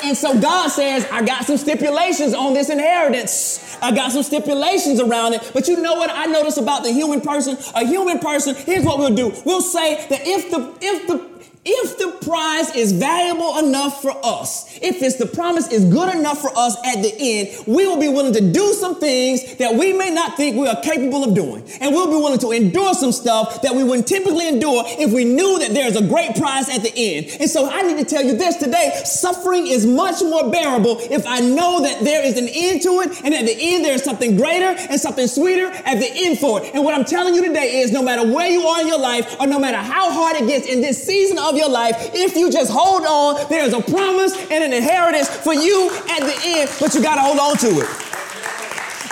[0.03, 3.77] And so God says, I got some stipulations on this inheritance.
[3.81, 5.51] I got some stipulations around it.
[5.53, 7.57] But you know what I notice about the human person?
[7.75, 9.33] A human person, here's what we'll do.
[9.45, 11.34] We'll say that if the if the
[11.65, 16.39] if the prize is valuable enough for us, if it's the promise is good enough
[16.39, 19.91] for us at the end, we will be willing to do some things that we
[19.91, 21.67] may not think we are capable of doing.
[21.81, 25.25] And we'll be willing to endure some stuff that we wouldn't typically endure if we
[25.25, 27.35] knew that there's a great prize at the end.
[27.39, 29.01] And so I need to tell you this today.
[29.03, 33.23] Suffering is much more bearable if I know that there is an end to it
[33.23, 36.75] and at the end there's something greater and something sweeter at the end for it.
[36.75, 39.35] And what I'm telling you today is no matter where you are in your life
[39.39, 42.51] or no matter how hard it gets in this season of your life, if you
[42.51, 46.93] just hold on, there's a promise and an inheritance for you at the end, but
[46.93, 48.14] you got to hold on to it.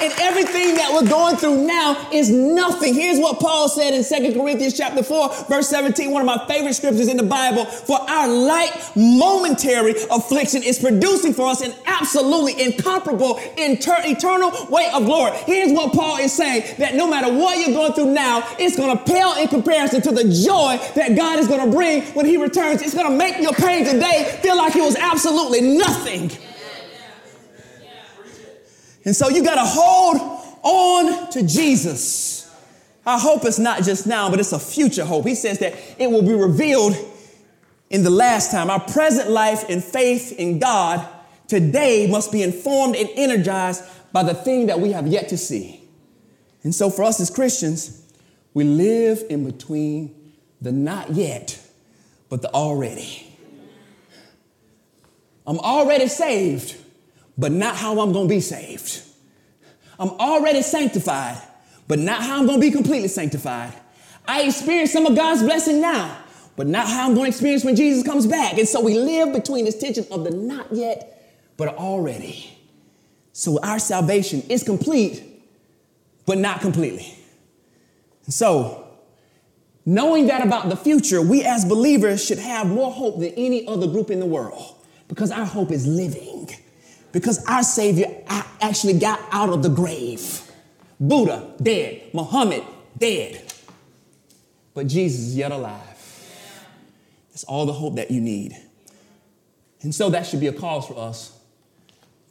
[0.04, 2.94] And everything that we're going through now is nothing.
[2.94, 6.74] Here's what Paul said in 2 Corinthians chapter 4, verse 17, one of my favorite
[6.74, 7.64] scriptures in the Bible.
[7.64, 14.94] For our light momentary affliction is producing for us an absolutely incomparable inter- eternal weight
[14.94, 15.38] of glory.
[15.46, 18.98] Here's what Paul is saying that no matter what you're going through now, it's going
[18.98, 22.36] to pale in comparison to the joy that God is going to bring when he
[22.36, 22.82] returns.
[22.82, 26.30] It's going to make your pain today feel like it was absolutely nothing.
[29.06, 30.18] And so you got to hold
[30.64, 32.50] on to Jesus.
[33.06, 35.26] Our hope is not just now, but it's a future hope.
[35.26, 36.96] He says that it will be revealed
[37.90, 38.70] in the last time.
[38.70, 41.06] Our present life and faith in God
[41.48, 45.82] today must be informed and energized by the thing that we have yet to see.
[46.64, 48.02] And so for us as Christians,
[48.54, 51.60] we live in between the not yet,
[52.30, 53.28] but the already.
[55.46, 56.78] I'm already saved
[57.38, 59.02] but not how I'm going to be saved.
[60.00, 61.42] I'm already sanctified,
[61.88, 63.74] but not how I'm going to be completely sanctified.
[64.28, 66.18] I experience some of God's blessing now,
[66.56, 68.58] but not how I'm going to experience when Jesus comes back.
[68.58, 72.50] And so we live between this tension of the not yet, but already.
[73.34, 75.24] So our salvation is complete,
[76.26, 77.18] but not completely.
[78.26, 78.88] And so,
[79.86, 83.88] knowing that about the future, we as believers should have more hope than any other
[83.88, 84.76] group in the world
[85.08, 86.50] because our hope is living
[87.14, 88.08] because our Savior
[88.60, 90.42] actually got out of the grave.
[91.00, 92.10] Buddha, dead.
[92.12, 92.64] Muhammad,
[92.98, 93.54] dead.
[94.74, 95.80] But Jesus is yet alive.
[97.30, 98.58] That's all the hope that you need.
[99.82, 101.38] And so that should be a cause for us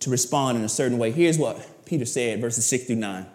[0.01, 1.13] to respond in a certain way.
[1.13, 3.27] Here's what Peter said, verses 6 through 9.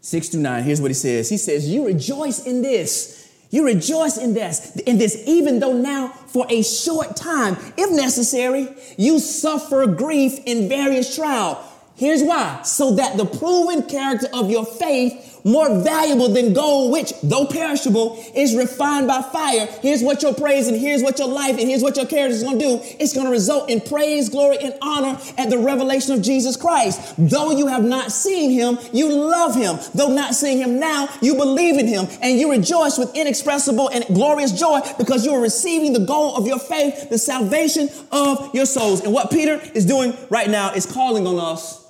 [0.00, 1.28] 6 through 9, here's what he says.
[1.28, 3.25] He says, You rejoice in this.
[3.50, 8.68] You rejoice in this, in this, even though now for a short time, if necessary,
[8.96, 11.58] you suffer grief in various trials.
[11.96, 12.62] Here's why.
[12.62, 18.22] So that the proven character of your faith more valuable than gold, which, though perishable,
[18.34, 19.66] is refined by fire.
[19.80, 22.42] Here's what your praise and here's what your life and here's what your character is
[22.42, 22.80] going to do.
[22.98, 27.14] It's going to result in praise, glory, and honor at the revelation of Jesus Christ.
[27.16, 29.78] Though you have not seen him, you love him.
[29.94, 34.04] Though not seeing him now, you believe in him and you rejoice with inexpressible and
[34.06, 38.66] glorious joy because you are receiving the goal of your faith, the salvation of your
[38.66, 39.00] souls.
[39.02, 41.86] And what Peter is doing right now is calling on us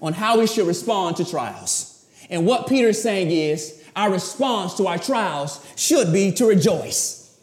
[0.00, 1.93] on how we should respond to trials.
[2.34, 7.38] And what Peter's saying is our response to our trials should be to rejoice.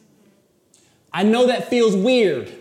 [1.13, 2.51] I know that feels weird.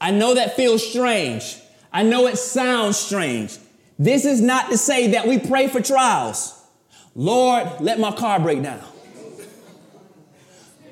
[0.00, 1.58] I know that feels strange.
[1.92, 3.58] I know it sounds strange.
[3.98, 6.60] This is not to say that we pray for trials.
[7.16, 8.82] Lord, let my car break down.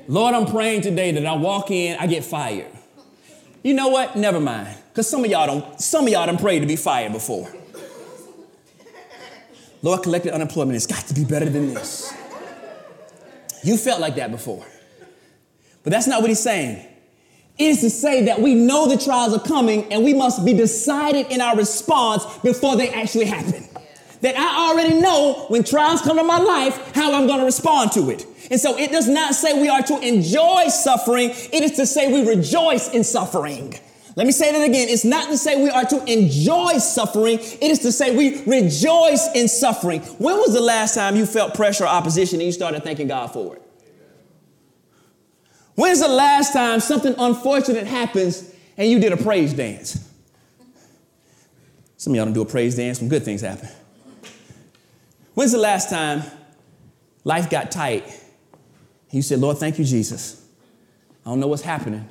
[0.08, 2.66] Lord, I'm praying today that I walk in, I get fired.
[3.62, 4.16] You know what?
[4.16, 4.76] Never mind.
[4.88, 7.48] Because some of y'all don't, some of y'all don't pray to be fired before.
[9.82, 10.76] Lord, collected unemployment.
[10.76, 12.14] It's got to be better than this.
[13.64, 14.64] You felt like that before.
[15.82, 16.86] But that's not what he's saying.
[17.58, 20.54] It is to say that we know the trials are coming and we must be
[20.54, 23.68] decided in our response before they actually happen.
[24.22, 27.92] That I already know when trials come to my life how I'm going to respond
[27.92, 28.24] to it.
[28.50, 32.12] And so it does not say we are to enjoy suffering, it is to say
[32.12, 33.74] we rejoice in suffering.
[34.14, 34.88] Let me say that again.
[34.88, 37.38] It's not to say we are to enjoy suffering.
[37.38, 40.00] It is to say we rejoice in suffering.
[40.18, 43.32] When was the last time you felt pressure or opposition and you started thanking God
[43.32, 43.62] for it?
[45.74, 50.08] When's the last time something unfortunate happens and you did a praise dance?
[51.96, 53.68] Some of y'all don't do a praise dance when good things happen.
[55.34, 56.22] When's the last time
[57.24, 60.44] life got tight and you said, Lord, thank you, Jesus.
[61.24, 62.08] I don't know what's happening,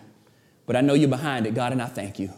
[0.65, 2.31] but I know you're behind it, God, and I thank you.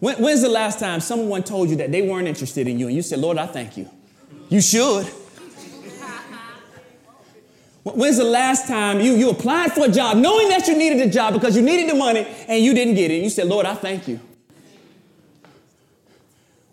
[0.00, 2.96] When, when's the last time someone told you that they weren't interested in you and
[2.96, 3.88] you said, Lord, I thank you?
[4.48, 5.06] You should.
[7.84, 11.10] When's the last time you, you applied for a job knowing that you needed a
[11.10, 13.22] job because you needed the money and you didn't get it?
[13.22, 14.20] You said, Lord, I thank you.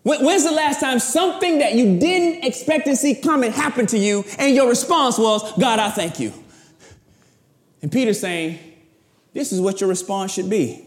[0.02, 3.98] When, when's the last time something that you didn't expect to see coming happened to
[3.98, 6.32] you and your response was, God, I thank you?
[7.82, 8.58] And Peter's saying,
[9.32, 10.84] this is what your response should be.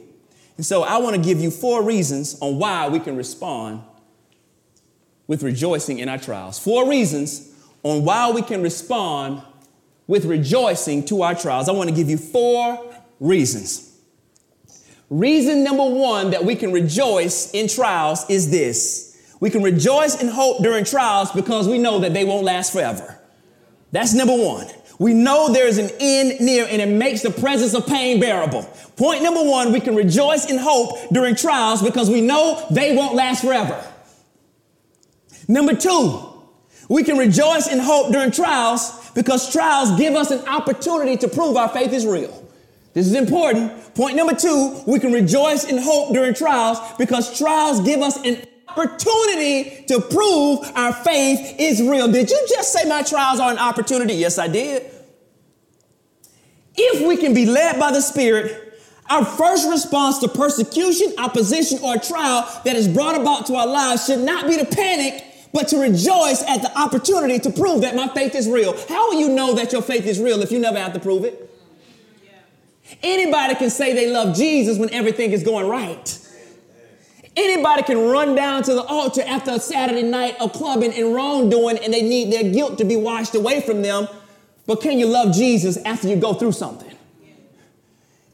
[0.57, 3.81] And so I want to give you four reasons on why we can respond
[5.27, 6.59] with rejoicing in our trials.
[6.59, 7.49] Four reasons
[7.83, 9.41] on why we can respond
[10.07, 11.69] with rejoicing to our trials.
[11.69, 13.89] I want to give you four reasons.
[15.09, 20.29] Reason number one that we can rejoice in trials is this we can rejoice in
[20.29, 23.19] hope during trials because we know that they won't last forever.
[23.91, 24.67] That's number one.
[25.03, 28.63] We know there's an end near and it makes the presence of pain bearable.
[28.95, 33.13] Point number one, we can rejoice in hope during trials because we know they won't
[33.13, 33.85] last forever.
[35.49, 36.21] Number two,
[36.87, 41.57] we can rejoice in hope during trials because trials give us an opportunity to prove
[41.57, 42.41] our faith is real.
[42.93, 43.95] This is important.
[43.95, 48.37] Point number two, we can rejoice in hope during trials because trials give us an
[48.69, 52.09] opportunity to prove our faith is real.
[52.09, 54.13] Did you just say my trials are an opportunity?
[54.13, 54.92] Yes, I did.
[56.75, 61.97] If we can be led by the Spirit, our first response to persecution, opposition, or
[61.97, 65.77] trial that is brought about to our lives should not be to panic, but to
[65.77, 68.75] rejoice at the opportunity to prove that my faith is real.
[68.87, 71.25] How will you know that your faith is real if you never have to prove
[71.25, 71.49] it?
[73.01, 76.19] Anybody can say they love Jesus when everything is going right.
[77.35, 81.79] Anybody can run down to the altar after a Saturday night of clubbing and wrongdoing
[81.79, 84.07] and they need their guilt to be washed away from them.
[84.65, 86.93] But can you love Jesus after you go through something?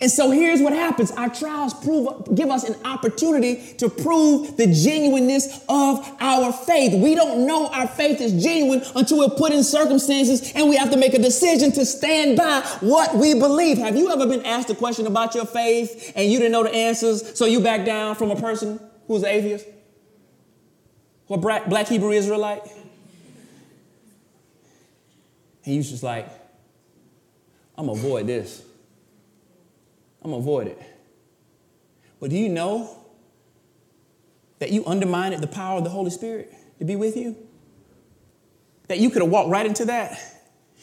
[0.02, 1.12] And so here's what happens.
[1.12, 6.94] Our trials prove, give us an opportunity to prove the genuineness of our faith.
[6.94, 10.90] We don't know our faith is genuine until we're put in circumstances and we have
[10.92, 13.78] to make a decision to stand by what we believe.
[13.80, 16.74] Have you ever been asked a question about your faith and you didn't know the
[16.74, 19.66] answers, so you back down from a person who's an atheist?
[21.28, 22.62] Or black, black Hebrew Israelite?
[25.70, 26.28] And you just like,
[27.78, 28.64] I'm gonna avoid this.
[30.24, 30.82] I'm gonna avoid it.
[32.20, 32.98] But do you know
[34.58, 37.36] that you undermined the power of the Holy Spirit to be with you?
[38.88, 40.20] That you could have walked right into that.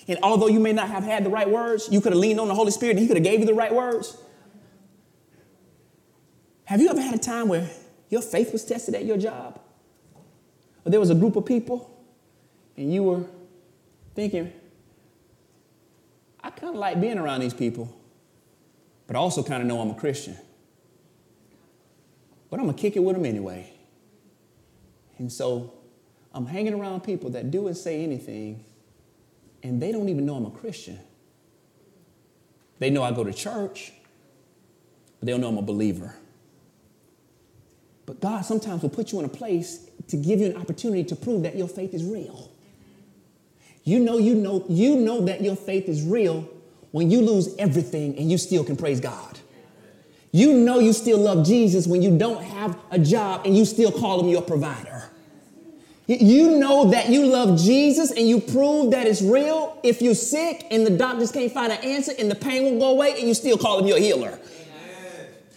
[0.07, 2.47] And although you may not have had the right words, you could have leaned on
[2.47, 4.17] the Holy Spirit and He could have gave you the right words.
[6.67, 7.69] Have you ever had a time where
[8.09, 9.59] your faith was tested at your job?
[10.85, 11.93] or there was a group of people
[12.77, 13.25] and you were
[14.15, 14.53] thinking,
[16.47, 17.93] I kind of like being around these people,
[19.09, 20.37] but I also kind of know I'm a Christian.
[22.49, 23.73] But I'm going to kick it with them anyway.
[25.19, 25.75] And so
[26.33, 28.65] I'm hanging around people that do and say anything,
[29.65, 31.01] and they don't even know I'm a Christian.
[32.79, 33.93] They know I go to church,
[35.19, 36.15] but they don't know I'm a believer.
[38.07, 41.17] But God sometimes will put you in a place to give you an opportunity to
[41.17, 42.53] prove that your faith is real.
[43.87, 46.49] You know, you know, you know that your faith is real
[46.91, 49.39] when you lose everything and you still can praise God.
[50.33, 53.93] You know you still love Jesus when you don't have a job and you still
[53.93, 55.05] call him your provider.
[56.09, 60.67] You know that you love Jesus and you prove that it's real if you're sick
[60.73, 63.35] and the doctors can't find an answer and the pain won't go away and you
[63.35, 64.37] still call him your healer.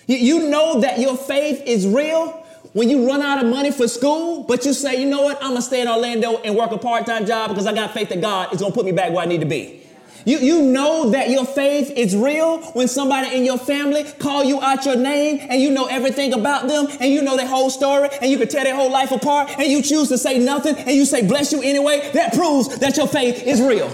[0.05, 2.38] You know that your faith is real
[2.73, 5.51] when you run out of money for school, but you say, you know what, I'm
[5.51, 8.21] gonna stay in Orlando and work a part time job because I got faith that
[8.21, 9.81] God is gonna put me back where I need to be.
[10.25, 14.61] You, you know that your faith is real when somebody in your family call you
[14.61, 18.09] out your name and you know everything about them and you know their whole story
[18.21, 20.91] and you can tear their whole life apart and you choose to say nothing and
[20.91, 22.11] you say bless you anyway.
[22.13, 23.89] That proves that your faith is real.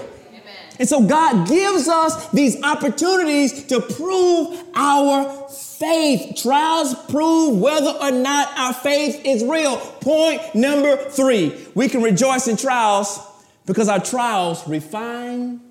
[0.80, 6.42] And so God gives us these opportunities to prove our faith.
[6.42, 9.78] Trials prove whether or not our faith is real.
[9.78, 13.20] Point number three we can rejoice in trials
[13.66, 15.62] because our trials refine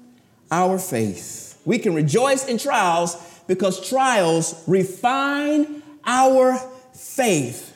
[0.51, 1.59] our faith.
[1.65, 6.57] We can rejoice in trials because trials refine our
[6.95, 7.71] faith.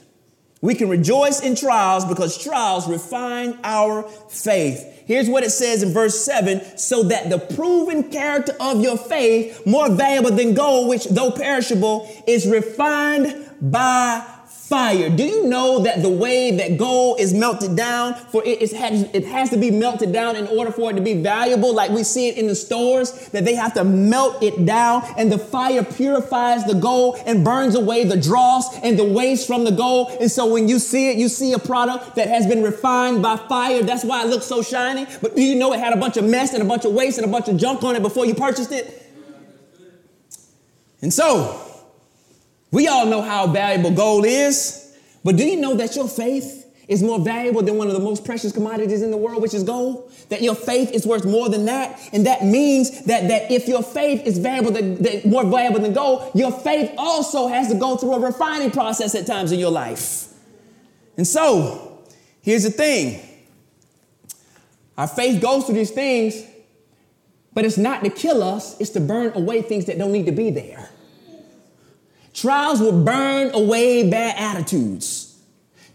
[0.60, 4.97] We can rejoice in trials because trials refine our faith.
[5.08, 9.66] Here's what it says in verse 7 so that the proven character of your faith,
[9.66, 14.22] more valuable than gold, which though perishable, is refined by
[14.68, 15.08] fire.
[15.08, 19.02] Do you know that the way that gold is melted down, for it, it, has,
[19.14, 22.04] it has to be melted down in order for it to be valuable, like we
[22.04, 25.82] see it in the stores, that they have to melt it down, and the fire
[25.82, 30.10] purifies the gold and burns away the dross and the waste from the gold.
[30.20, 33.36] And so when you see it, you see a product that has been refined by
[33.36, 33.82] fire.
[33.82, 35.06] That's why it looks so shiny.
[35.22, 37.16] But do you know it had a bunch of mess and a bunch of waste
[37.16, 39.06] and a bunch of junk on it before you purchased it?
[41.00, 41.67] And so,
[42.70, 47.02] we all know how valuable gold is, but do you know that your faith is
[47.02, 50.10] more valuable than one of the most precious commodities in the world, which is gold?
[50.30, 52.00] That your faith is worth more than that?
[52.12, 56.30] And that means that, that if your faith is valuable than, more valuable than gold,
[56.34, 60.28] your faith also has to go through a refining process at times in your life.
[61.16, 62.02] And so,
[62.40, 63.20] here's the thing.
[64.96, 66.42] Our faith goes through these things,
[67.52, 70.32] but it's not to kill us, it's to burn away things that don't need to
[70.32, 70.88] be there.
[72.40, 75.36] Trials will burn away bad attitudes.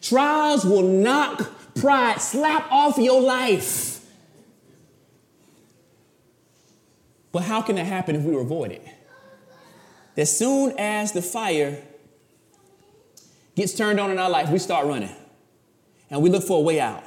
[0.02, 4.06] Trials will knock pride, slap off your life.
[7.32, 8.86] But how can that happen if we avoid it?
[10.18, 11.82] As soon as the fire
[13.56, 15.16] gets turned on in our life, we start running
[16.10, 17.06] and we look for a way out.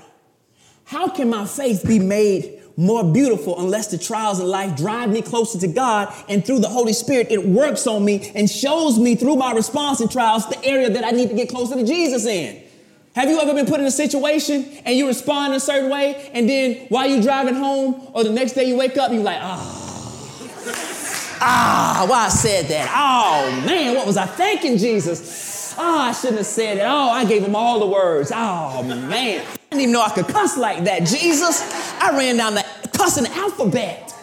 [0.84, 5.22] How can my faith be made more beautiful unless the trials of life drive me
[5.22, 9.16] closer to God and through the Holy Spirit, it works on me and shows me
[9.16, 12.26] through my response in trials the area that I need to get closer to Jesus
[12.26, 12.62] in.
[13.14, 16.30] Have you ever been put in a situation and you respond in a certain way,
[16.34, 19.38] and then while you're driving home or the next day you wake up, you're like,
[19.40, 19.86] ah,
[21.40, 22.92] ah, why I said that?
[22.94, 25.74] Oh man, what was I thinking, Jesus?
[25.78, 26.84] Oh, I shouldn't have said it.
[26.86, 28.30] Oh, I gave him all the words.
[28.34, 29.46] Oh man,
[29.76, 31.04] didn't even know I could cuss like that.
[31.04, 31.62] Jesus,
[32.00, 32.64] I ran down the
[32.96, 34.14] cussing alphabet.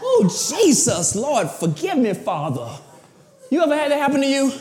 [0.00, 2.70] Oh, Jesus, Lord, forgive me, Father.
[3.50, 4.52] You ever had that happen to you?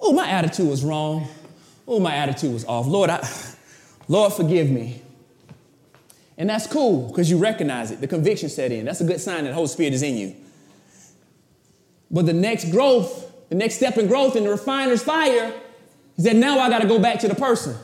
[0.00, 1.28] Oh, my attitude was wrong.
[1.86, 2.86] Oh, my attitude was off.
[2.86, 3.26] Lord, I,
[4.08, 5.00] Lord, forgive me.
[6.36, 8.00] And that's cool because you recognize it.
[8.00, 8.84] The conviction set in.
[8.84, 10.34] That's a good sign that the Holy Spirit is in you.
[12.10, 15.52] But the next growth, the next step in growth in the refiner's fire
[16.16, 17.76] is that now I got to go back to the person.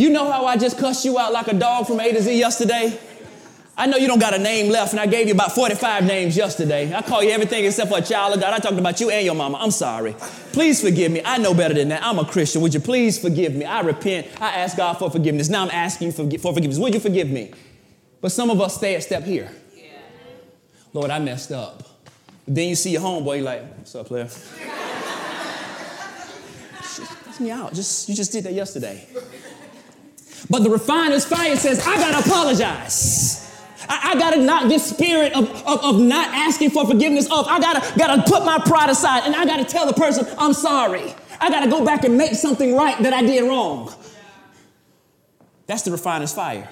[0.00, 2.34] You know how I just cussed you out like a dog from A to Z
[2.34, 2.98] yesterday?
[3.76, 6.38] I know you don't got a name left, and I gave you about 45 names
[6.38, 6.90] yesterday.
[6.94, 8.54] I call you everything except for a child of God.
[8.54, 9.58] I talked about you and your mama.
[9.60, 10.16] I'm sorry.
[10.54, 11.20] Please forgive me.
[11.22, 12.02] I know better than that.
[12.02, 12.62] I'm a Christian.
[12.62, 13.66] Would you please forgive me?
[13.66, 14.28] I repent.
[14.40, 15.50] I ask God for forgiveness.
[15.50, 16.78] Now I'm asking for, for forgiveness.
[16.78, 17.52] Would you forgive me?
[18.22, 19.50] But some of us stay a step here.
[20.94, 21.82] Lord, I messed up.
[22.48, 24.24] Then you see your homeboy, you're like, what's up, player?
[26.80, 27.74] Just, me out.
[27.74, 29.06] Just, you just did that yesterday.
[30.48, 33.40] But the refiner's fire says, I gotta apologize.
[33.88, 37.46] I, I, gotta knock this spirit of, of, of, not asking for forgiveness off.
[37.48, 41.14] I gotta, gotta put my pride aside and I gotta tell the person, I'm sorry.
[41.40, 43.92] I gotta go back and make something right that I did wrong.
[45.66, 46.68] That's the refiner's fire.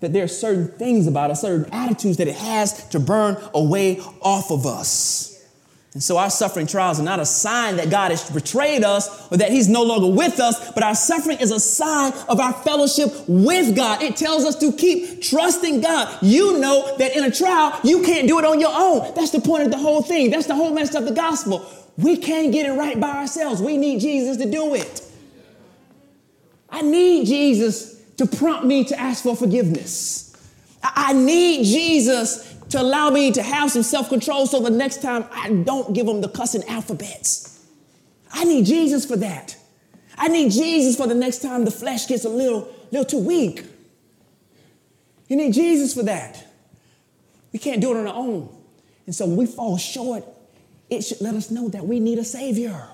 [0.00, 4.00] That there are certain things about us, certain attitudes that it has to burn away
[4.20, 5.35] off of us.
[5.96, 9.38] And so our suffering trials are not a sign that God has betrayed us or
[9.38, 13.10] that He's no longer with us, but our suffering is a sign of our fellowship
[13.26, 14.02] with God.
[14.02, 16.18] It tells us to keep trusting God.
[16.20, 19.14] You know that in a trial, you can't do it on your own.
[19.14, 20.30] That's the point of the whole thing.
[20.30, 21.64] That's the whole message of the gospel.
[21.96, 23.62] We can't get it right by ourselves.
[23.62, 25.02] We need Jesus to do it.
[26.68, 30.36] I need Jesus to prompt me to ask for forgiveness.
[30.82, 35.24] I need Jesus to allow me to have some self control so the next time
[35.32, 37.64] I don't give them the cussing alphabets.
[38.32, 39.56] I need Jesus for that.
[40.18, 43.64] I need Jesus for the next time the flesh gets a little, little too weak.
[45.28, 46.44] You need Jesus for that.
[47.52, 48.54] We can't do it on our own.
[49.06, 50.24] And so when we fall short,
[50.90, 52.88] it should let us know that we need a Savior.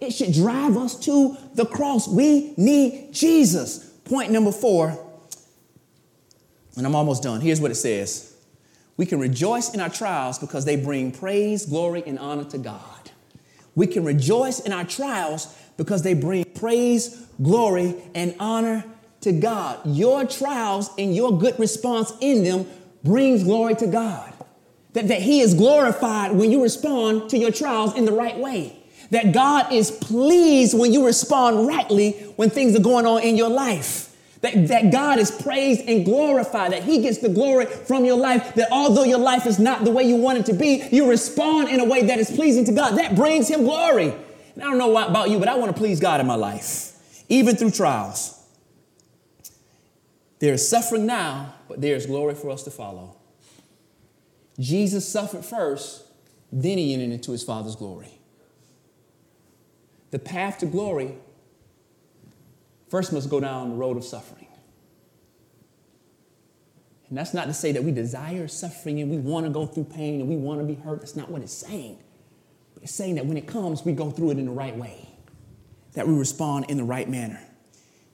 [0.00, 2.06] It should drive us to the cross.
[2.06, 3.84] We need Jesus.
[4.04, 4.96] Point number four,
[6.76, 7.40] and I'm almost done.
[7.40, 8.27] Here's what it says
[8.98, 13.10] we can rejoice in our trials because they bring praise, glory, and honor to God.
[13.74, 18.84] We can rejoice in our trials because they bring praise, glory, and honor
[19.20, 19.78] to God.
[19.86, 22.66] Your trials and your good response in them
[23.04, 24.32] brings glory to God.
[24.94, 28.82] That, that He is glorified when you respond to your trials in the right way.
[29.12, 33.48] That God is pleased when you respond rightly when things are going on in your
[33.48, 34.07] life.
[34.40, 38.54] That, that God is praised and glorified, that He gets the glory from your life,
[38.54, 41.68] that although your life is not the way you want it to be, you respond
[41.68, 42.96] in a way that is pleasing to God.
[42.96, 44.14] That brings Him glory.
[44.54, 47.24] And I don't know about you, but I want to please God in my life,
[47.28, 48.40] even through trials.
[50.38, 53.16] There is suffering now, but there is glory for us to follow.
[54.60, 56.04] Jesus suffered first,
[56.52, 58.20] then He entered into His Father's glory.
[60.10, 61.16] The path to glory
[62.90, 64.46] first must go down the road of suffering.
[67.08, 69.84] And that's not to say that we desire suffering and we want to go through
[69.84, 71.00] pain and we want to be hurt.
[71.00, 71.98] That's not what it's saying.
[72.74, 75.08] But it's saying that when it comes, we go through it in the right way,
[75.94, 77.40] that we respond in the right manner.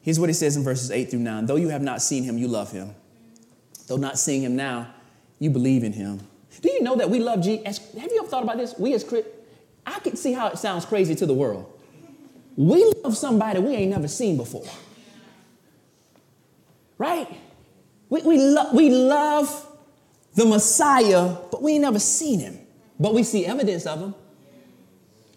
[0.00, 2.38] Here's what it says in verses 8 through 9 Though you have not seen him,
[2.38, 2.94] you love him.
[3.88, 4.94] Though not seeing him now,
[5.38, 6.20] you believe in him.
[6.60, 7.78] Do you know that we love Jesus?
[7.94, 8.74] Have you ever thought about this?
[8.78, 9.34] We as Christians,
[9.84, 11.70] I can see how it sounds crazy to the world.
[12.56, 14.66] We love somebody we ain't never seen before.
[16.98, 17.28] Right?
[18.08, 19.66] We, we, lo- we love
[20.34, 22.58] the Messiah, but we ain't never seen him.
[22.98, 24.14] But we see evidence of him.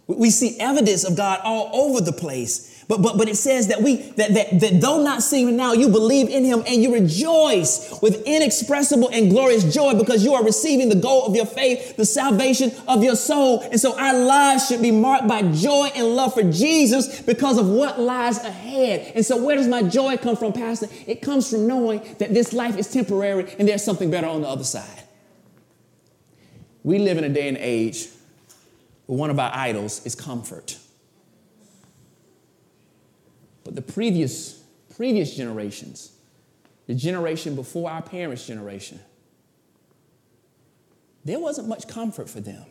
[0.05, 2.66] We, we see evidence of God all over the place.
[2.87, 5.89] But, but, but it says that we, that, that, that though not seeing now, you
[5.89, 10.87] believe in him and you rejoice with inexpressible and glorious joy because you are receiving
[10.87, 13.59] the goal of your faith, the salvation of your soul.
[13.59, 17.67] And so our lives should be marked by joy and love for Jesus because of
[17.67, 19.11] what lies ahead.
[19.15, 20.87] And so where does my joy come from, Pastor?
[21.05, 24.47] It comes from knowing that this life is temporary and there's something better on the
[24.47, 25.03] other side.
[26.83, 28.07] We live in a day and age
[29.07, 30.77] where one of our idols is comfort.
[33.67, 34.63] But the previous,
[34.95, 36.13] previous generations,
[36.85, 39.01] the generation before our parents' generation,
[41.25, 42.63] there wasn't much comfort for them.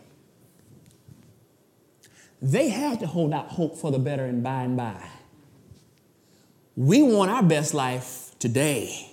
[2.40, 5.06] They had to hold out hope for the better and by and by.
[6.76, 9.10] We want our best life today.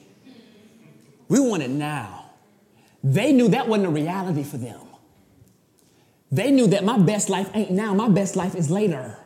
[1.27, 2.29] We want it now.
[3.03, 4.79] They knew that wasn't a reality for them.
[6.31, 9.17] They knew that my best life ain't now, my best life is later.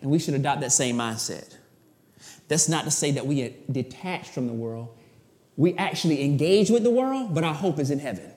[0.00, 1.56] And we should adopt that same mindset.
[2.48, 4.88] That's not to say that we are detached from the world.
[5.56, 8.30] We actually engage with the world, but our hope is in heaven.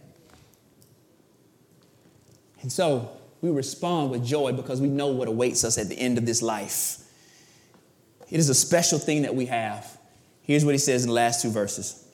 [2.61, 6.17] And so we respond with joy because we know what awaits us at the end
[6.17, 6.97] of this life.
[8.29, 9.97] It is a special thing that we have.
[10.41, 12.05] Here's what he says in the last two verses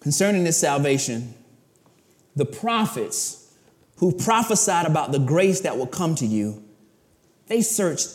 [0.00, 1.34] Concerning this salvation,
[2.34, 3.54] the prophets
[3.96, 6.62] who prophesied about the grace that will come to you
[7.52, 8.08] they searched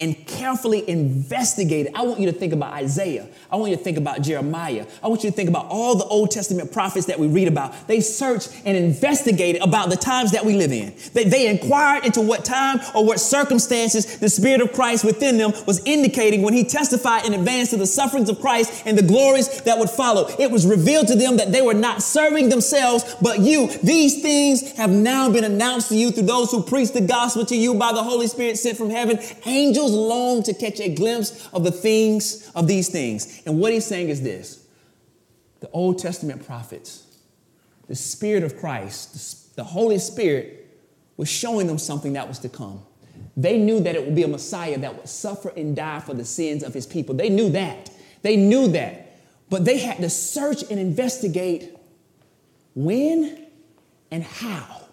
[0.00, 1.92] and carefully investigated.
[1.94, 3.28] I want you to think about Isaiah.
[3.50, 4.86] I want you to think about Jeremiah.
[5.02, 7.88] I want you to think about all the Old Testament prophets that we read about.
[7.88, 10.94] They searched and investigated about the times that we live in.
[11.14, 15.52] They, they inquired into what time or what circumstances the Spirit of Christ within them
[15.66, 19.62] was indicating when He testified in advance to the sufferings of Christ and the glories
[19.62, 20.28] that would follow.
[20.38, 23.68] It was revealed to them that they were not serving themselves, but you.
[23.82, 27.56] These things have now been announced to you through those who preach the gospel to
[27.56, 29.18] you by the Holy Spirit sent from heaven.
[29.44, 33.42] Angels long to catch a glimpse of the things of these things.
[33.46, 34.66] And what he's saying is this
[35.60, 37.04] the Old Testament prophets,
[37.88, 40.66] the Spirit of Christ, the Holy Spirit
[41.16, 42.82] was showing them something that was to come.
[43.36, 46.24] They knew that it would be a Messiah that would suffer and die for the
[46.24, 47.14] sins of his people.
[47.14, 47.90] They knew that.
[48.22, 49.20] They knew that.
[49.50, 51.76] But they had to search and investigate
[52.74, 53.46] when
[54.10, 54.87] and how.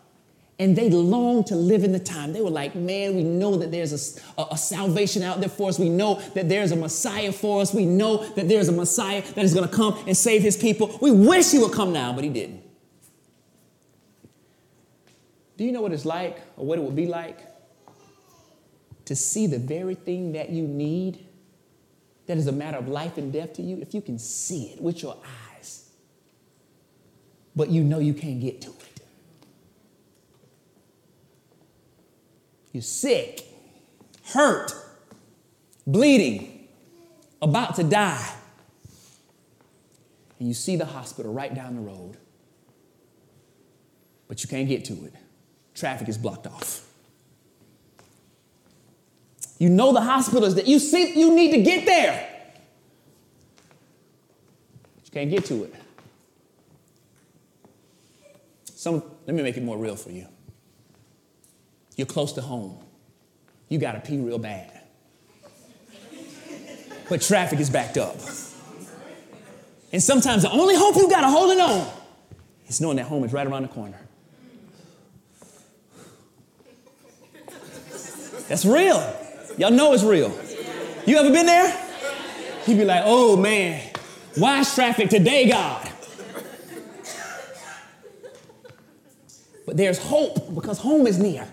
[0.57, 2.31] And they longed to live in the time.
[2.31, 3.91] They were like, man, we know that there's
[4.37, 5.77] a, a, a, salvation out there for us.
[5.77, 7.73] We know that there's a Messiah for us.
[7.73, 10.97] We know that there's a Messiah that is going to come and save his people.
[11.01, 12.63] We wish he would come now, but he didn't.
[15.57, 17.39] Do you know what it's like or what it would be like
[19.05, 21.25] to see the very thing that you need
[22.27, 23.79] that is a matter of life and death to you?
[23.81, 25.17] If you can see it with your
[25.53, 25.89] eyes,
[27.55, 28.94] but you know you can't get to it.
[32.75, 33.41] You're sick,
[34.33, 34.73] hurt,
[35.87, 36.67] bleeding,
[37.41, 38.33] about to die.
[40.39, 42.17] And you see the hospital right down the road,
[44.27, 45.13] but you can't get to it.
[45.73, 46.85] Traffic is blocked off.
[49.57, 52.29] You know the hospital is that you see you need to get there.
[54.97, 55.75] But you can't get to it.
[58.65, 60.27] Some, let me make it more real for you.
[61.95, 62.77] You're close to home.
[63.69, 64.71] You got to pee real bad.
[67.09, 68.15] But traffic is backed up.
[69.91, 71.89] And sometimes the only hope you got to hold it on
[72.67, 73.99] is knowing that home is right around the corner.
[78.47, 78.97] That's real.
[79.57, 80.37] Y'all know it's real.
[81.05, 81.81] You ever been there?
[82.65, 83.91] He'd be like, oh man,
[84.35, 85.91] why is traffic today, God?
[89.65, 91.47] But there's hope because home is near.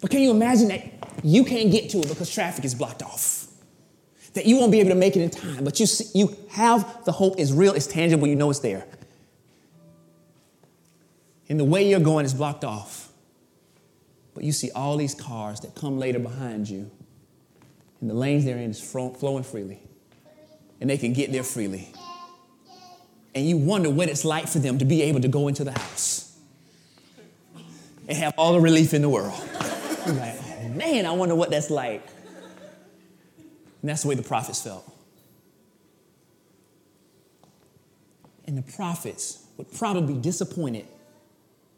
[0.00, 0.82] But can you imagine that
[1.22, 3.46] you can't get to it because traffic is blocked off?
[4.34, 7.04] That you won't be able to make it in time, but you, see, you have
[7.04, 8.86] the hope is real, it's tangible, you know it's there.
[11.48, 13.10] And the way you're going is blocked off.
[14.34, 16.90] But you see all these cars that come later behind you,
[18.00, 19.80] and the lanes they're in is flowing freely,
[20.80, 21.92] and they can get there freely.
[23.34, 25.72] And you wonder what it's like for them to be able to go into the
[25.72, 26.38] house
[28.08, 29.40] and have all the relief in the world.
[30.06, 32.06] You're like, oh man, I wonder what that's like.
[33.82, 34.86] And that's the way the prophets felt.
[38.46, 40.86] And the prophets would probably be disappointed.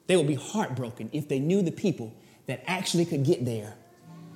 [0.07, 2.13] They would be heartbroken if they knew the people
[2.47, 3.75] that actually could get there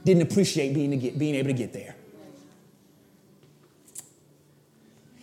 [0.04, 1.96] didn't appreciate being, get, being able to get there.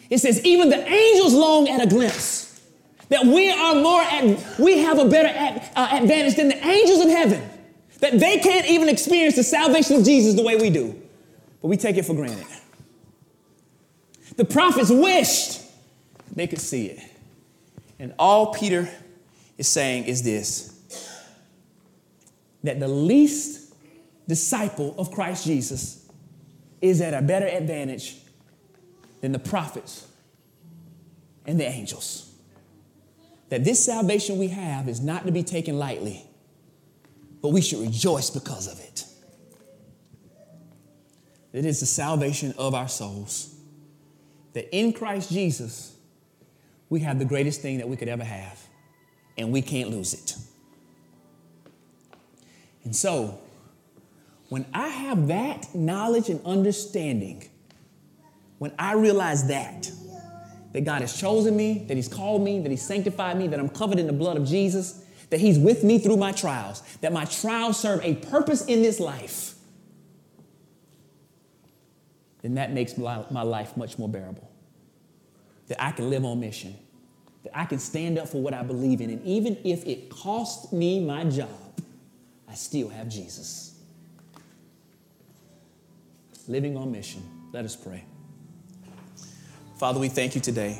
[0.09, 2.61] It says, even the angels long at a glimpse
[3.09, 7.01] that we are more at, we have a better at, uh, advantage than the angels
[7.01, 7.49] in heaven
[8.03, 10.93] that they can't even experience the salvation of Jesus the way we do,
[11.61, 12.45] but we take it for granted.
[14.35, 15.61] The prophets wished
[16.35, 16.99] they could see it.
[17.99, 18.89] And all Peter
[19.57, 20.77] is saying is this
[22.63, 23.73] that the least
[24.27, 26.05] disciple of Christ Jesus
[26.81, 28.17] is at a better advantage
[29.21, 30.07] than the prophets
[31.45, 32.33] and the angels.
[33.47, 36.27] That this salvation we have is not to be taken lightly
[37.43, 39.03] but we should rejoice because of it.
[41.51, 43.53] It is the salvation of our souls.
[44.53, 45.95] That in Christ Jesus,
[46.89, 48.59] we have the greatest thing that we could ever have,
[49.37, 50.37] and we can't lose it.
[52.85, 53.39] And so,
[54.47, 57.49] when I have that knowledge and understanding,
[58.57, 59.91] when I realize that,
[60.71, 63.69] that God has chosen me, that He's called me, that He's sanctified me, that I'm
[63.69, 65.02] covered in the blood of Jesus,
[65.33, 68.99] that He's with me through my trials, that my trials serve a purpose in this
[68.99, 69.55] life,
[72.43, 74.47] then that makes my life much more bearable.
[75.69, 76.75] That I can live on mission,
[77.41, 80.71] that I can stand up for what I believe in, and even if it costs
[80.71, 81.49] me my job,
[82.47, 83.73] I still have Jesus.
[86.47, 87.23] Living on mission.
[87.51, 88.03] Let us pray.
[89.79, 90.79] Father, we thank you today.